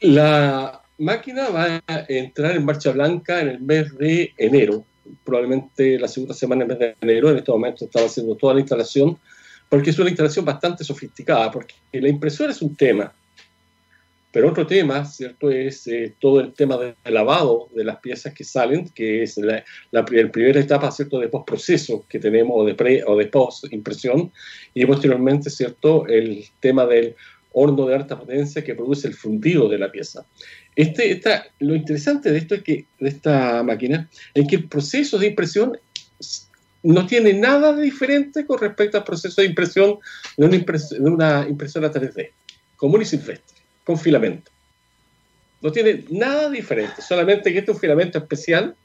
[0.00, 4.84] La máquina va a entrar en marcha blanca en el mes de enero,
[5.24, 7.30] probablemente la segunda semana del mes de enero.
[7.30, 9.16] En este momento estaba haciendo toda la instalación,
[9.70, 13.10] porque es una instalación bastante sofisticada, porque la impresora es un tema,
[14.36, 18.44] pero otro tema, ¿cierto?, es eh, todo el tema del lavado de las piezas que
[18.44, 23.16] salen, que es la, primera etapa, ¿cierto?, de postproceso que tenemos, o de, pre, o
[23.16, 24.30] de post-impresión,
[24.74, 27.16] y posteriormente, ¿cierto?, el tema del
[27.52, 30.26] horno de alta potencia que produce el fundido de la pieza.
[30.74, 35.18] Este, esta, lo interesante de esto es que, de esta máquina, es que el proceso
[35.18, 35.78] de impresión
[36.82, 39.98] no tiene nada de diferente con respecto al proceso de impresión
[40.36, 42.32] de una, de una impresora 3D,
[42.76, 43.55] común y silvestre
[43.86, 44.50] con filamento.
[45.62, 48.76] No tiene nada diferente, solamente que este es un filamento especial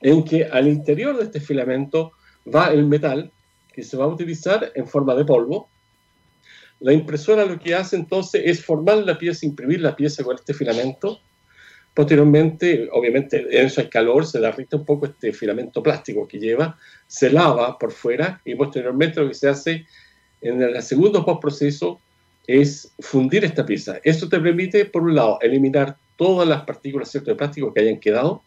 [0.00, 2.12] en que al interior de este filamento
[2.52, 3.30] va el metal
[3.72, 5.68] que se va a utilizar en forma de polvo.
[6.80, 10.52] La impresora lo que hace entonces es formar la pieza, imprimir la pieza con este
[10.52, 11.20] filamento.
[11.94, 16.76] Posteriormente, obviamente, en eso hay calor, se derrite un poco este filamento plástico que lleva,
[17.06, 19.86] se lava por fuera y posteriormente lo que se hace
[20.40, 22.00] en el segundo postproceso
[22.46, 23.98] es fundir esta pieza.
[24.02, 27.30] Esto te permite, por un lado, eliminar todas las partículas ¿cierto?
[27.30, 28.42] de plástico que hayan quedado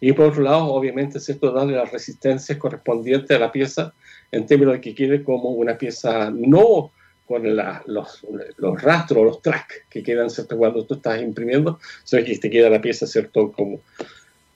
[0.00, 1.52] y por otro lado, obviamente, ¿cierto?
[1.52, 3.94] darle las resistencias correspondientes a la pieza
[4.30, 6.92] en términos de que quede como una pieza no
[7.26, 8.24] con los,
[8.56, 10.56] los, rastros, los tracks que quedan ¿cierto?
[10.56, 13.50] cuando tú estás imprimiendo, sino que te queda la pieza ¿cierto?
[13.50, 13.80] Como,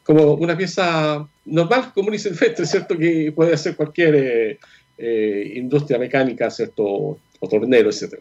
[0.05, 2.97] como una pieza normal, como un silvestre, ¿cierto?
[2.97, 4.15] que puede ser cualquier...
[4.15, 4.59] Eh,
[5.03, 6.85] eh, industria mecánica, ¿cierto?
[6.85, 8.21] O tornero, etcétera.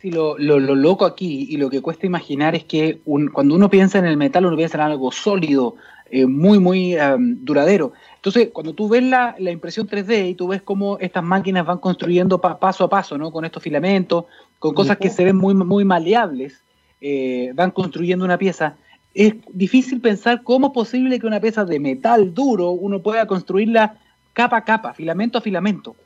[0.00, 3.00] Sí, lo, lo, loco aquí y lo que cuesta imaginar es que
[3.32, 5.74] cuando uno piensa en el metal, uno piensa en algo sólido,
[6.08, 7.92] eh, muy, muy duradero.
[8.14, 11.78] Entonces, cuando tú ves la, la, impresión 3D y tú ves cómo estas máquinas van
[11.78, 13.32] construyendo paso a paso, ¿no?
[13.32, 14.26] Con estos filamentos,
[14.60, 16.62] con cosas que se ven muy, muy maleables,
[17.00, 18.76] eh, van construyendo una pieza.
[19.14, 23.98] Es difícil pensar cómo es posible que una pieza de metal duro uno pueda construirla
[24.32, 25.96] capa a capa, filamento a filamento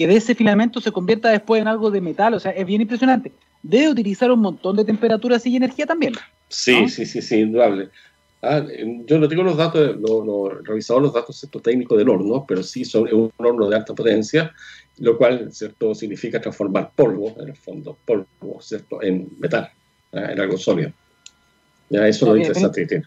[0.00, 2.80] que de ese filamento se convierta después en algo de metal, o sea, es bien
[2.80, 3.32] impresionante.
[3.62, 6.14] Debe utilizar un montón de temperaturas y energía también.
[6.48, 7.90] Sí, sí, sí, sí, indudable.
[8.40, 8.64] Ah,
[9.04, 12.62] yo no tengo los datos, no, no he revisado los datos técnicos del horno, pero
[12.62, 14.54] sí son un horno de alta potencia,
[15.00, 15.94] lo cual ¿cierto?
[15.94, 19.02] significa transformar polvo, en el fondo, polvo ¿cierto?
[19.02, 19.68] en metal,
[20.12, 20.94] en algo sólido.
[21.90, 23.04] Ya, eso es lo interesante que tiene.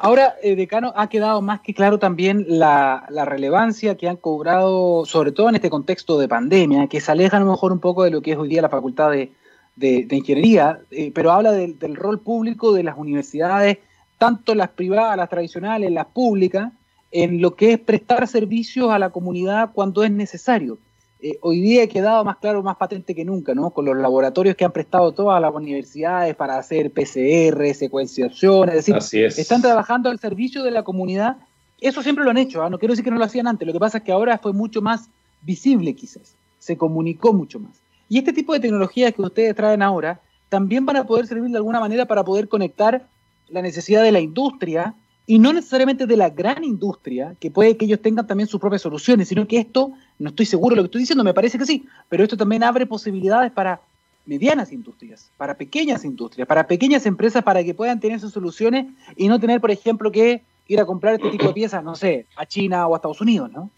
[0.00, 5.32] Ahora, eh, decano, ha quedado más que claro también la, relevancia que han cobrado, sobre
[5.32, 8.12] todo en este contexto de pandemia, que se aleja a lo mejor un poco de
[8.12, 9.32] lo que es hoy día la facultad de,
[9.76, 13.78] ingeniería, eh, pero habla del rol público de las universidades,
[14.18, 16.72] tanto las privadas, las tradicionales, las públicas,
[17.10, 20.78] en lo que es prestar servicios a la comunidad cuando es necesario.
[21.20, 23.70] Eh, hoy día ha quedado más claro, más patente que nunca, ¿no?
[23.70, 29.24] Con los laboratorios que han prestado todas las universidades para hacer PCR, secuenciación, es decir,
[29.24, 31.36] están trabajando al servicio de la comunidad.
[31.80, 32.70] Eso siempre lo han hecho, ¿ah?
[32.70, 34.52] no quiero decir que no lo hacían antes, lo que pasa es que ahora fue
[34.52, 35.08] mucho más
[35.42, 37.72] visible quizás, se comunicó mucho más.
[38.08, 41.56] Y este tipo de tecnologías que ustedes traen ahora también van a poder servir de
[41.56, 43.06] alguna manera para poder conectar
[43.48, 44.94] la necesidad de la industria
[45.28, 48.80] y no necesariamente de la gran industria, que puede que ellos tengan también sus propias
[48.80, 51.66] soluciones, sino que esto, no estoy seguro de lo que estoy diciendo, me parece que
[51.66, 53.78] sí, pero esto también abre posibilidades para
[54.24, 59.28] medianas industrias, para pequeñas industrias, para pequeñas empresas, para que puedan tener sus soluciones y
[59.28, 62.46] no tener, por ejemplo, que ir a comprar este tipo de piezas, no sé, a
[62.46, 63.70] China o a Estados Unidos, ¿no?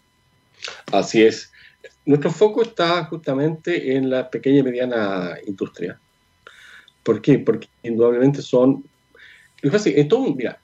[0.93, 1.51] Así es.
[2.05, 5.99] Nuestro foco está justamente en la pequeña y mediana industria.
[7.03, 7.39] ¿Por qué?
[7.39, 8.85] Porque indudablemente son...
[9.61, 9.93] Entonces,
[10.33, 10.60] mira,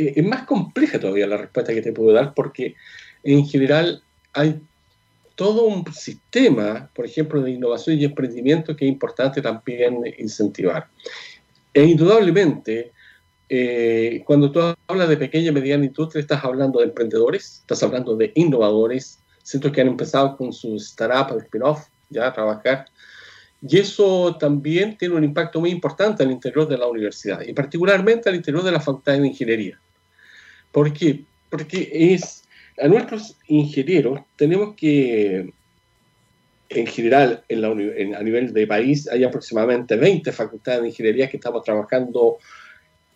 [0.00, 2.74] eh, es más compleja todavía la respuesta que te puedo dar porque
[3.22, 4.60] en general hay
[5.34, 10.88] todo un sistema, por ejemplo, de innovación y emprendimiento que es importante también incentivar.
[11.72, 12.92] E indudablemente,
[13.48, 18.16] eh, cuando tú hablas de pequeña y mediana industria, estás hablando de emprendedores, estás hablando
[18.16, 22.86] de innovadores, centros que han empezado con sus startups, spin-off, ya a trabajar.
[23.62, 28.28] Y eso también tiene un impacto muy importante al interior de la universidad, y particularmente
[28.28, 29.78] al interior de la facultad de ingeniería.
[30.72, 31.24] ¿Por qué?
[31.48, 32.44] Porque es,
[32.80, 35.52] a nuestros ingenieros tenemos que,
[36.68, 41.64] en general, en a nivel de país, hay aproximadamente 20 facultades de ingeniería que estamos
[41.64, 42.38] trabajando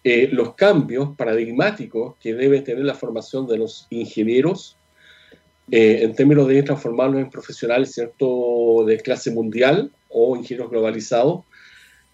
[0.02, 4.76] eh, los cambios paradigmáticos que debe tener la formación de los ingenieros
[5.70, 8.84] eh, en términos de transformarlos en profesionales ¿cierto?
[8.86, 11.44] de clase mundial o ingenieros globalizados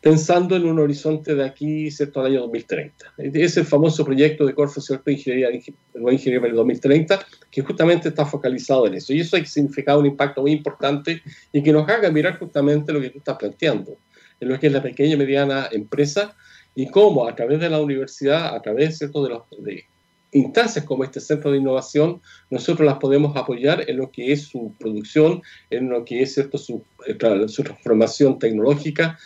[0.00, 3.14] pensando en un horizonte de aquí, ¿cierto?, al año 2030.
[3.18, 8.24] Es el famoso proyecto de Corfo, ¿cierto?, Ingeniería, Ingeniería para el 2030, que justamente está
[8.24, 9.12] focalizado en eso.
[9.12, 11.22] Y eso ha significado un impacto muy importante
[11.52, 13.98] y que nos haga mirar justamente lo que tú estás planteando,
[14.40, 16.34] en lo que es la pequeña y mediana empresa
[16.74, 19.84] y cómo a través de la universidad, a través, ¿cierto?, de, los, de
[20.32, 24.74] instancias como este centro de innovación, nosotros las podemos apoyar en lo que es su
[24.78, 26.58] producción, en lo que es ¿cierto?
[26.58, 29.18] Su, eh, su transformación tecnológica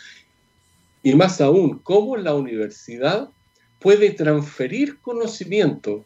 [1.05, 3.29] y más aún, cómo la universidad
[3.77, 6.03] puede transferir conocimiento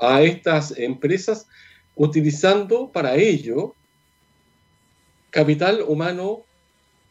[0.00, 1.46] a estas empresas
[1.94, 3.74] utilizando para ello
[5.28, 6.40] capital humano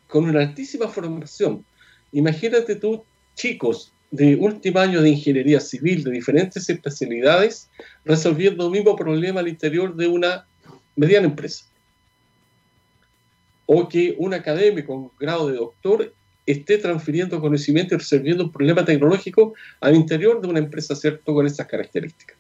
[0.08, 1.64] con una altísima formación.
[2.14, 3.04] Imagínate tú,
[3.36, 7.70] chicos de último año de ingeniería civil de diferentes especialidades
[8.06, 10.48] resolviendo el mismo problema al interior de una
[10.96, 11.64] mediana empresa.
[13.68, 16.12] O que un académico con grado de doctor
[16.46, 21.46] esté transfiriendo conocimiento y resolviendo un problema tecnológico al interior de una empresa, ¿cierto?, con
[21.46, 22.38] esas características.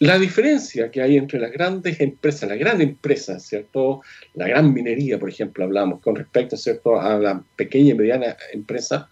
[0.00, 4.02] La diferencia que hay entre las grandes empresas, la gran empresa, ¿cierto?
[4.34, 9.08] La gran minería, por ejemplo, hablamos con respecto, ¿cierto?, a la pequeña y mediana empresa,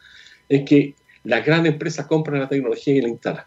[0.48, 0.94] es que
[1.24, 3.46] la gran empresa compra la tecnología y la instala.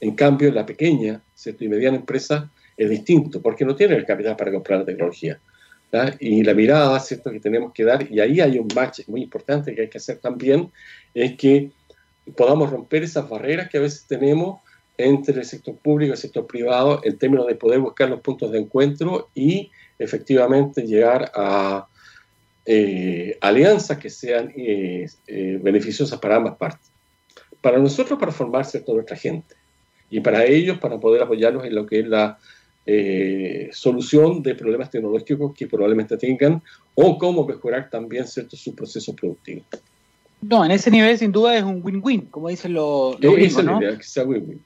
[0.00, 1.64] En cambio, la pequeña ¿cierto?
[1.64, 5.40] y mediana empresa es distinto, porque no tiene el capital para comprar la tecnología
[6.20, 7.30] y la mirada ¿cierto?
[7.30, 10.18] que tenemos que dar, y ahí hay un match muy importante que hay que hacer
[10.18, 10.70] también,
[11.12, 11.70] es que
[12.36, 14.60] podamos romper esas barreras que a veces tenemos
[14.96, 18.52] entre el sector público y el sector privado en términos de poder buscar los puntos
[18.52, 21.86] de encuentro y efectivamente llegar a
[22.64, 26.90] eh, alianzas que sean eh, eh, beneficiosas para ambas partes.
[27.60, 28.94] Para nosotros, para formar ¿cierto?
[28.94, 29.54] nuestra gente,
[30.10, 32.38] y para ellos, para poder apoyarlos en lo que es la
[32.86, 36.62] eh, solución de problemas tecnológicos que probablemente tengan
[36.94, 39.64] o cómo mejorar también ciertos sus procesos productivos.
[40.40, 43.78] No, en ese nivel sin duda es un win-win, como dicen los, los gringos, ¿no?
[43.78, 44.60] que sea win-win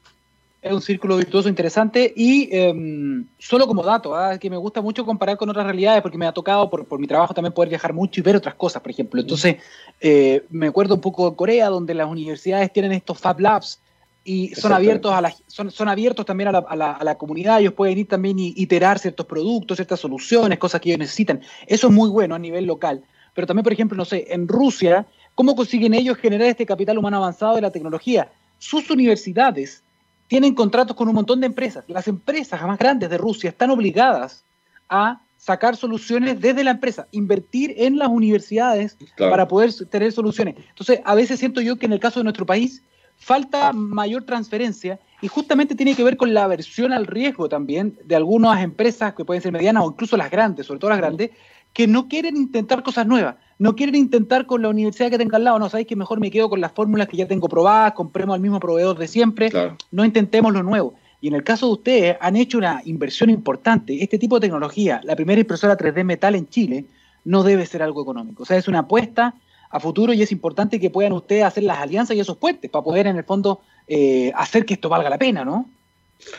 [0.67, 4.37] es un círculo virtuoso interesante y em, solo como dato, ¿ah?
[4.39, 7.07] que me gusta mucho comparar con otras realidades porque me ha tocado por, por, mi
[7.07, 9.21] trabajo también poder viajar mucho y ver otras cosas, por ejemplo.
[9.21, 9.57] Entonces,
[10.01, 13.81] eh, me acuerdo un poco de Corea, donde las universidades tienen estos Fab Labs
[14.27, 17.17] y son abiertos, a la, son, son abiertos también a la, a, la, a la,
[17.17, 21.41] comunidad, ellos pueden ir también y iterar ciertos productos, ciertas soluciones, cosas que ellos necesitan.
[21.69, 23.05] Eso es muy bueno a nivel local.
[23.35, 25.07] Pero también, por ejemplo, no sé, en Rusia,
[25.37, 28.33] ¿cómo consiguen ellos generar este capital humano avanzado de la tecnología?
[28.59, 29.85] Sus universidades
[30.27, 31.85] tienen contratos con un montón de empresas.
[31.87, 34.43] Las empresas más grandes de Rusia están obligadas
[34.89, 39.31] a sacar soluciones desde la empresa, invertir en las universidades claro.
[39.31, 40.57] para poder tener soluciones.
[40.71, 42.83] Entonces, a veces siento yo que en el caso de nuestro país
[43.27, 48.15] falta mayor transferencia y justamente tiene que ver con la aversión al riesgo también de
[48.15, 51.33] algunas empresas que pueden ser medianas o incluso las grandes, sobre todo las grandes,
[51.73, 55.43] que no quieren intentar cosas nuevas, no quieren intentar con la universidad que tenga al
[55.43, 58.33] lado, no, sabéis que mejor me quedo con las fórmulas que ya tengo probadas, compremos
[58.33, 59.77] al mismo proveedor de siempre, claro.
[59.91, 60.95] no intentemos lo nuevo.
[61.21, 64.05] Y en el caso de ustedes, han hecho una inversión importante.
[64.05, 66.85] Este tipo de tecnología, la primera impresora 3D metal en Chile,
[67.25, 68.45] no debe ser algo económico.
[68.45, 69.35] O sea, es una apuesta
[69.77, 72.85] a futuro y es importante que puedan ustedes hacer las alianzas y esos puentes para
[72.85, 75.69] poder, en el fondo, eh, hacer que esto valga la pena, ¿no?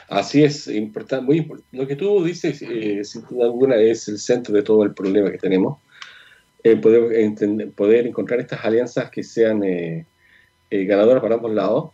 [0.09, 1.77] Así es, importante, muy importante.
[1.77, 5.31] Lo que tú dices, eh, sin duda alguna, es el centro de todo el problema
[5.31, 5.77] que tenemos.
[6.63, 10.05] Eh, poder, entender, poder, encontrar estas alianzas que sean eh,
[10.69, 11.91] eh, ganadoras para ambos lados.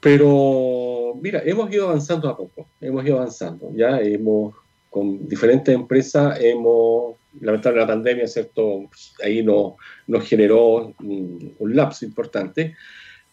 [0.00, 3.70] Pero, mira, hemos ido avanzando a poco, hemos ido avanzando.
[3.74, 4.54] Ya hemos,
[4.88, 8.88] con diferentes empresas, hemos, lamentablemente la pandemia, ¿cierto?
[9.24, 9.74] Ahí nos,
[10.06, 12.74] nos generó un, un lapso importante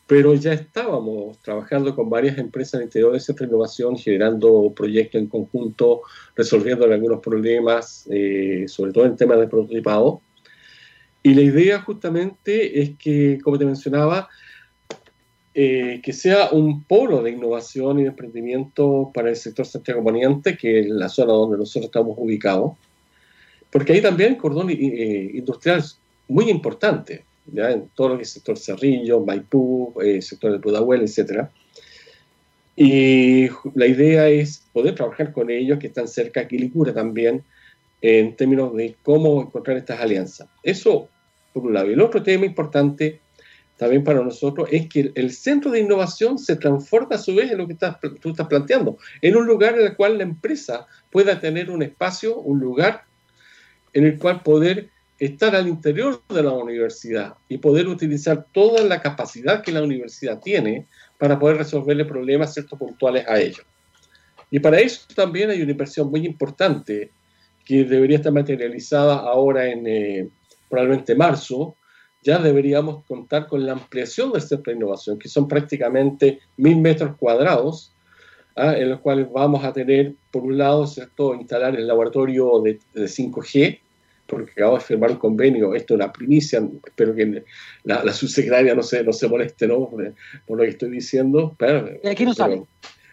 [0.05, 5.27] pero ya estábamos trabajando con varias empresas de interior de centro innovación, generando proyectos en
[5.27, 6.01] conjunto,
[6.35, 10.21] resolviendo algunos problemas, eh, sobre todo en temas de prototipado.
[11.21, 14.27] Y la idea justamente es que, como te mencionaba,
[15.53, 20.57] eh, que sea un polo de innovación y de emprendimiento para el sector Santiago Poniente,
[20.57, 22.73] que es la zona donde nosotros estamos ubicados,
[23.73, 25.83] porque ahí también cordón eh, industrial
[26.27, 27.71] muy importante ¿ya?
[27.71, 31.47] en todo lo que es sector Cerrillo, Maipú, eh, sector de Pudahuel, etc.
[32.75, 37.43] Y la idea es poder trabajar con ellos, que están cerca de Quilicura también,
[37.99, 40.47] en términos de cómo encontrar estas alianzas.
[40.61, 41.09] Eso,
[41.51, 41.89] por un lado.
[41.89, 43.21] Y el otro tema importante
[43.77, 47.57] también para nosotros es que el centro de innovación se transforma a su vez en
[47.57, 51.39] lo que estás, tú estás planteando, en un lugar en el cual la empresa pueda
[51.39, 53.05] tener un espacio, un lugar
[53.93, 54.89] en el cual poder
[55.19, 60.39] estar al interior de la universidad y poder utilizar toda la capacidad que la universidad
[60.39, 60.87] tiene
[61.17, 63.65] para poder resolverle problemas ciertos puntuales a ellos.
[64.51, 67.11] Y para eso también hay una inversión muy importante
[67.65, 70.29] que debería estar materializada ahora en eh,
[70.69, 71.75] probablemente marzo.
[72.21, 77.15] Ya deberíamos contar con la ampliación del centro de innovación, que son prácticamente mil metros
[77.17, 77.93] cuadrados,
[78.55, 78.75] ¿ah?
[78.77, 81.33] en los cuales vamos a tener, por un lado, ¿cierto?
[81.33, 83.79] instalar el laboratorio de, de 5G,
[84.25, 87.43] porque acabo de firmar un convenio, esto es una primicia, espero que
[87.83, 89.89] la, la subsecretaria no se, no se moleste ¿no?
[89.89, 90.13] Por,
[90.45, 91.55] por, lo que estoy diciendo.
[91.57, 92.63] Pero, de aquí no sale.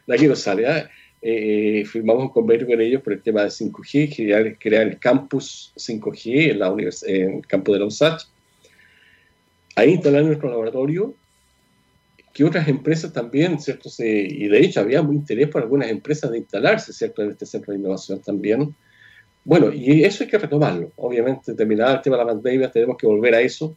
[0.07, 0.65] De aquí no sale.
[0.67, 0.85] ¿eh?
[1.23, 5.73] Eh, firmamos un convenio con ellos por el tema de 5G, crear, crear el campus
[5.77, 6.75] 5G en, la
[7.07, 8.23] en el campo de la USACH.
[9.77, 11.15] Ahí instalar nuestro laboratorio,
[12.33, 13.89] que otras empresas también, ¿cierto?
[13.89, 17.23] Se, y de hecho había muy interés por algunas empresas de instalarse, ¿cierto?
[17.23, 18.75] En este centro de innovación también
[19.45, 20.93] bueno, y eso hay que retomarlo.
[20.97, 23.77] Obviamente, terminado el tema de la pandemia, tenemos que volver a eso,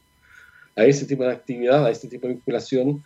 [0.76, 3.04] a ese tipo de actividad, a este tipo de vinculación,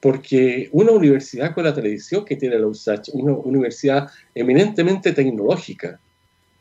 [0.00, 6.00] porque una universidad con la televisión que tiene la USACH, una universidad eminentemente tecnológica,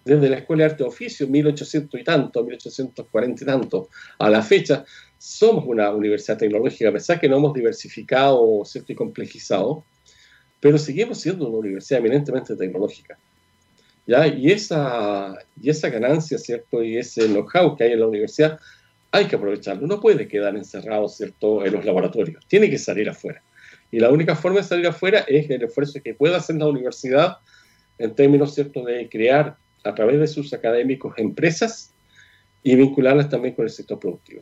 [0.03, 4.41] desde la Escuela de Arte de Oficio, 1800 y tanto, 1840 y tanto, a la
[4.41, 4.83] fecha,
[5.17, 8.91] somos una universidad tecnológica, a pesar que no hemos diversificado ¿cierto?
[8.91, 9.83] y complejizado,
[10.59, 13.17] pero seguimos siendo una universidad eminentemente tecnológica.
[14.09, 16.81] Y, esa, y esa ganancia, ¿cierto?
[16.83, 18.59] Y ese know-how que hay en la universidad,
[19.11, 19.85] hay que aprovecharlo.
[19.85, 22.43] No puede quedar encerrado, ¿cierto?, en los laboratorios.
[22.47, 23.43] Tiene que salir afuera.
[23.91, 27.37] Y la única forma de salir afuera es el esfuerzo que pueda hacer la universidad
[27.99, 31.91] en términos, ¿cierto?, de crear a través de sus académicos empresas
[32.63, 34.41] y vincularlas también con el sector productivo.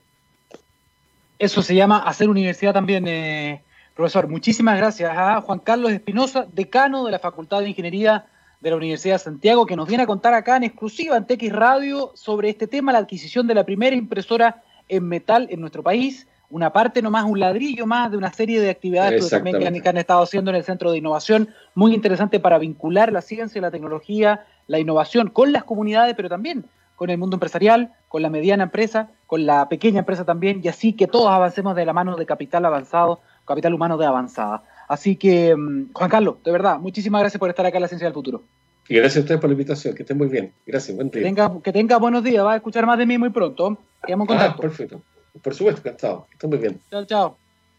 [1.39, 3.61] Eso se llama hacer universidad también, eh,
[3.93, 4.29] profesor.
[4.29, 8.27] Muchísimas gracias a Juan Carlos Espinosa, decano de la Facultad de Ingeniería
[8.59, 11.51] de la Universidad de Santiago, que nos viene a contar acá en exclusiva en TX
[11.51, 16.27] Radio sobre este tema, la adquisición de la primera impresora en metal en nuestro país,
[16.49, 19.89] una parte nomás, un ladrillo más de una serie de actividades también que han, que
[19.89, 23.71] han, estado haciendo en el Centro de Innovación, muy interesante para vincular la ciencia, la
[23.71, 28.63] tecnología, la innovación con las comunidades, pero también con el mundo empresarial, con la mediana
[28.63, 32.25] empresa, con la pequeña empresa también, y así que todos avancemos de la mano de
[32.25, 34.63] capital avanzado, capital humano de avanzada.
[34.87, 38.07] Así que, mm, Juan Carlos, de verdad, muchísimas gracias por estar acá en la Ciencia
[38.07, 38.43] del Futuro.
[38.89, 40.53] Y gracias a ustedes por la invitación, que estén muy bien.
[40.65, 41.21] Gracias, buen día.
[41.21, 43.77] Que tenga, que tenga buenos días, va a escuchar más de mí muy pronto.
[44.05, 44.61] Quedamos en ah, contacto.
[44.61, 45.01] perfecto.
[45.41, 46.25] Por supuesto, encantado.
[46.29, 46.79] Que estén muy bien.
[46.89, 47.37] Chao, chao.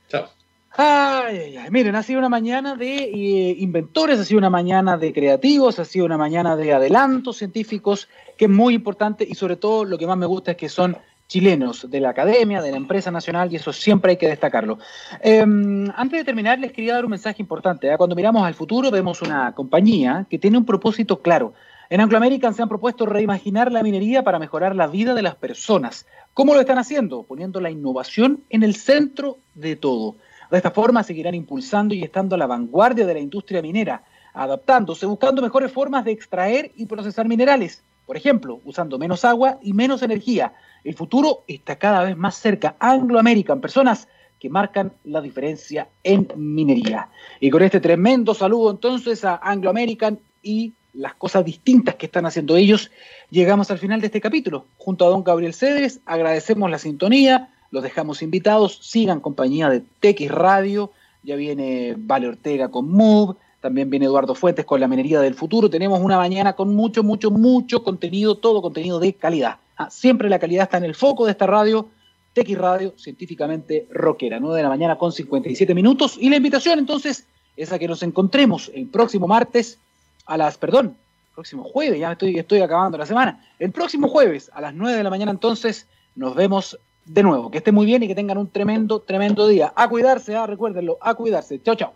[0.09, 0.29] Chao.
[0.77, 1.71] Ay, ay, ay.
[1.71, 5.85] Miren, ha sido una mañana de eh, inventores, ha sido una mañana de creativos, ha
[5.85, 10.07] sido una mañana de adelantos científicos, que es muy importante y sobre todo lo que
[10.07, 10.97] más me gusta es que son
[11.29, 14.79] chilenos de la academia, de la empresa nacional, y eso siempre hay que destacarlo.
[15.20, 17.93] Em, antes de terminar, les quería dar un mensaje importante.
[17.93, 17.97] ¿eh?
[17.99, 21.53] Cuando miramos al futuro, vemos una compañía que tiene un propósito claro.
[21.91, 25.37] En Anglo American se han propuesto reimaginar la minería para mejorar la vida de las
[25.37, 26.07] personas.
[26.35, 27.22] ¿Cómo lo están haciendo?
[27.22, 30.16] Poniendo la innovación en el centro de todo.
[30.51, 34.03] De esta forma seguirán impulsando y estando a la vanguardia de la industria minera,
[34.35, 37.83] adaptándose, buscando mejores formas de extraer y procesar minerales.
[38.09, 40.55] Por ejemplo, usando menos agua y menos energía.
[40.83, 42.75] El futuro está cada vez más cerca.
[42.79, 44.09] Anglo American, personas
[44.41, 47.11] que marcan la diferencia en minería.
[47.39, 52.25] Y con este tremendo saludo entonces a Anglo American y las cosas distintas que están
[52.25, 52.91] haciendo ellos,
[53.29, 54.65] llegamos al final de este capítulo.
[54.79, 60.31] Junto a don Gabriel Cedres, agradecemos la sintonía, los dejamos invitados, sigan compañía de TX
[60.31, 60.93] Radio,
[61.23, 65.69] ya viene Vale Ortega con Move, también viene Eduardo Fuentes con la minería del futuro,
[65.69, 69.57] tenemos una mañana con mucho, mucho, mucho contenido, todo contenido de calidad.
[69.77, 71.89] Ah, siempre la calidad está en el foco de esta radio,
[72.35, 77.27] TX Radio, científicamente rockera, 9 de la mañana con 57 minutos, y la invitación entonces
[77.57, 79.79] es a que nos encontremos el próximo martes
[80.27, 80.97] a las, perdón,
[81.35, 85.05] próximo jueves, ya estoy, estoy acabando la semana, el próximo jueves a las 9 de
[85.05, 86.79] la mañana entonces nos vemos
[87.09, 87.51] de nuevo.
[87.51, 89.73] Que estén muy bien y que tengan un tremendo, tremendo día.
[89.75, 91.61] A cuidarse, ah, recuérdenlo, a cuidarse.
[91.63, 91.93] Chao, chao.